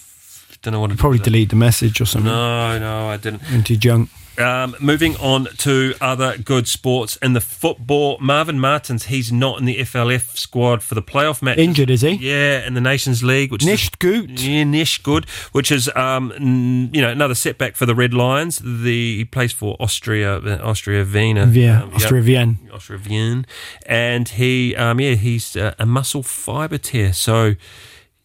[0.62, 0.90] don't know what.
[0.90, 3.42] to probably delete the message or something No, no, I didn't.
[3.50, 8.18] into junk Um, moving on to other good sports in the football.
[8.20, 11.59] Marvin Martins, he's not in the FLF squad for the playoff match.
[11.59, 14.30] injured is he Yeah, in the Nations League, which is Nicht gut.
[14.41, 18.59] Yeah, Nish good, which is um, n- you know another setback for the Red Lions.
[18.64, 23.45] The he plays for Austria, uh, Austria Vienna, yeah um, Austria Vienna Austria Vienna,
[23.86, 27.55] and he um, yeah he's uh, a muscle fibre tear, so.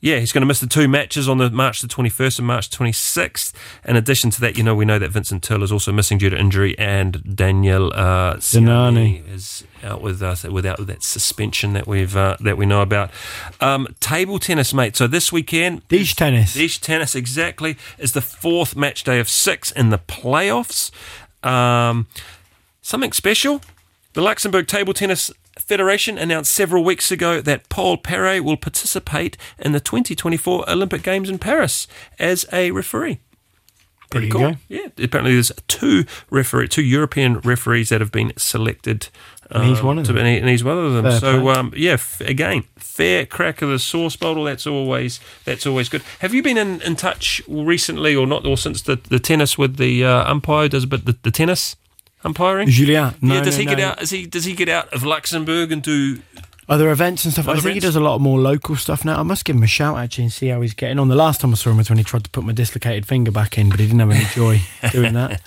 [0.03, 2.69] Yeah, he's going to miss the two matches on the March the 21st and March
[2.69, 3.53] 26th.
[3.85, 6.29] In addition to that, you know, we know that Vincent Thill is also missing due
[6.29, 8.37] to injury, and Daniel uh.
[9.29, 13.11] Is out with us without that suspension that we've uh, that we know about.
[13.61, 14.97] Um, table tennis, mate.
[14.97, 19.71] So this weekend, Beach tennis Beach tennis exactly is the fourth match day of six
[19.71, 20.91] in the playoffs.
[21.47, 22.07] Um,
[22.81, 23.61] something special.
[24.11, 29.71] The Luxembourg Table Tennis Federation announced several weeks ago that Paul Perret will participate in
[29.71, 31.87] the 2024 Olympic Games in Paris
[32.19, 33.19] as a referee.
[34.09, 34.51] Pretty cool.
[34.51, 34.57] go.
[34.69, 39.09] Yeah, apparently there's two referee, two European referees that have been selected.
[39.49, 40.17] And he's um, one of them.
[40.17, 41.03] And, and he's one of them.
[41.03, 44.43] Fair so um, yeah, f- again, fair crack of the sauce bottle.
[44.43, 46.03] That's always that's always good.
[46.19, 49.77] Have you been in, in touch recently, or not, or since the, the tennis with
[49.77, 51.75] the uh, umpire does a bit the, the tennis
[52.23, 52.69] umpiring?
[52.69, 54.01] Julien no, yeah, does no, he get out?
[54.01, 56.19] Is he does he get out of Luxembourg and do?
[56.69, 57.47] other events and stuff.
[57.47, 59.19] I Other think he does a lot more local stuff now.
[59.19, 61.09] I must give him a shout actually and see how he's getting on.
[61.09, 63.31] The last time I saw him was when he tried to put my dislocated finger
[63.31, 64.61] back in, but he didn't have any joy
[64.91, 65.41] doing that.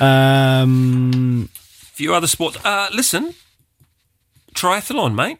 [0.00, 2.58] Um, few other sports.
[2.64, 3.34] Uh, listen,
[4.54, 5.38] triathlon, mate.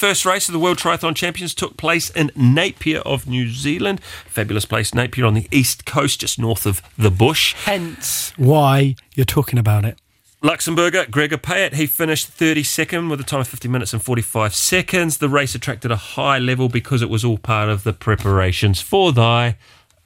[0.00, 4.02] First race of the World Triathlon Champions took place in Napier of New Zealand.
[4.02, 7.52] Fabulous place, Napier on the east coast, just north of the bush.
[7.64, 9.99] hence why you're talking about it.
[10.42, 15.18] Luxembourger Gregor Payet, he finished 32nd with a time of 50 minutes and 45 seconds.
[15.18, 19.12] The race attracted a high level because it was all part of the preparations for
[19.12, 19.58] thy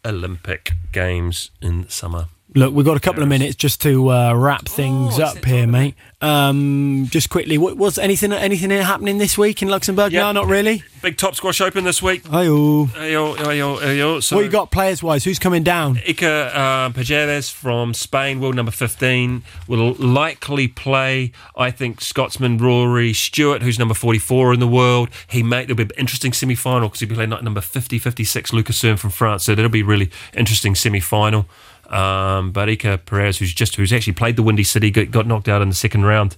[0.05, 2.27] Olympic Games in summer.
[2.57, 5.67] Look, we've got a couple of minutes just to uh, wrap things Oh, up here,
[5.67, 5.97] mate.
[6.21, 10.13] Um, just quickly, what was anything anything happening this week in Luxembourg?
[10.13, 10.23] Yeah.
[10.23, 10.85] No, not really.
[11.03, 12.23] Big top squash open this week.
[12.25, 12.87] Ayo.
[12.91, 14.23] Ayo, ayo, ayo.
[14.23, 15.25] So What you got players wise?
[15.25, 15.97] Who's coming down?
[15.97, 23.13] Iker uh, Pajares from Spain, world number 15, will likely play, I think, Scotsman Rory
[23.13, 25.09] Stewart, who's number 44 in the world.
[25.27, 27.99] He may, there'll be an interesting semi final because he'll be playing like number 50,
[27.99, 29.45] 56, Lucas Serme from France.
[29.45, 31.47] So that'll be really interesting semi final.
[31.91, 35.49] Um, but Iker Perez, who's just who's actually played the Windy City, got, got knocked
[35.49, 36.37] out in the second round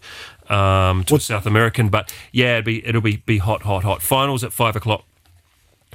[0.48, 1.88] um, to South American.
[1.88, 4.02] But yeah, it'll be it'll be be hot, hot, hot.
[4.02, 5.04] Finals at five o'clock.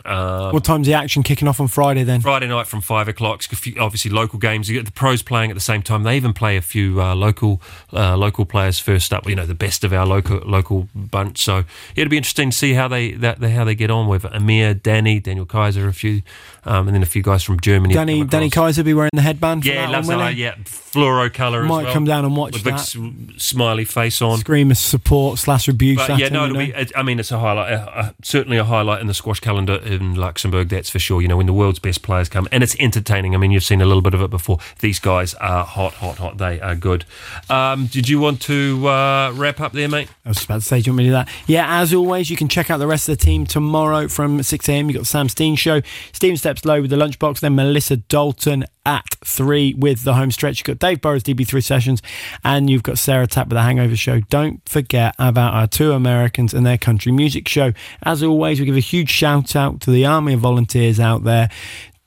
[0.04, 2.22] Um, what time's the action kicking off on Friday then?
[2.22, 3.44] Friday night from five o'clock.
[3.80, 4.68] Obviously, local games.
[4.68, 6.04] You get the pros playing at the same time.
[6.04, 7.62] They even play a few uh, local
[7.94, 9.28] uh, local players first up.
[9.28, 11.44] You know, the best of our local local bunch.
[11.44, 11.64] So yeah,
[11.98, 15.20] it'll be interesting to see how they that how they get on with Amir, Danny,
[15.20, 16.24] Daniel Kaiser, a few,
[16.64, 17.94] um, and then a few guys from Germany.
[17.94, 18.50] Danny Danny.
[18.50, 19.66] Kaiser be wearing the headband.
[19.66, 20.36] Yeah, that loves one, that.
[20.36, 21.64] Yeah, fluoro colour.
[21.64, 22.80] Might as well, come down and watch with a big that.
[22.82, 24.38] s- smiley face on.
[24.40, 25.98] Scream of support slash abuse.
[26.06, 26.72] But yeah, no, it'll be.
[26.72, 27.74] It, I mean, it's a highlight.
[27.74, 30.70] Uh, uh, certainly a highlight in the squash calendar in Luxembourg.
[30.70, 31.22] That's for sure.
[31.22, 33.34] You know, when the world's best players come, and it's entertaining.
[33.36, 34.60] I mean, you've seen a little bit of it before.
[34.80, 36.38] These guys are hot, hot, hot.
[36.38, 37.06] They are good.
[37.50, 40.10] Um, did you want to uh, wrap up there, mate?
[40.26, 41.30] I was about to say, do you want me to do that?
[41.48, 44.70] Yeah, as always, you can check out the rest of the team tomorrow from 6
[44.70, 44.88] a.m.
[44.90, 45.82] You've got the Sam Steen show,
[46.12, 50.60] Stephen Steps Low with the lunchbox, then Melissa Dalton at 3 with the home stretch.
[50.60, 52.02] You've got Dave Burrows, DB3 sessions,
[52.44, 54.20] and you've got Sarah Tapp with the Hangover show.
[54.20, 57.72] Don't forget about our two Americans and their country music show.
[58.04, 61.50] As always, we give a huge shout out to the army of volunteers out there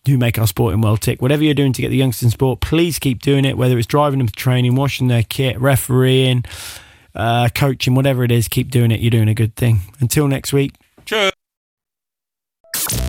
[0.07, 1.22] who make our sporting world tick.
[1.22, 3.86] Whatever you're doing to get the youngsters in sport, please keep doing it, whether it's
[3.86, 6.45] driving them to training, washing their kit, refereeing,
[7.14, 9.01] uh, coaching, whatever it is, keep doing it.
[9.01, 9.80] You're doing a good thing.
[10.01, 10.74] Until next week.
[11.07, 11.32] Cheers.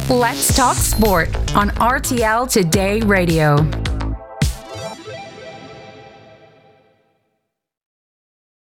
[0.09, 3.55] Let's talk sport on RTL Today Radio.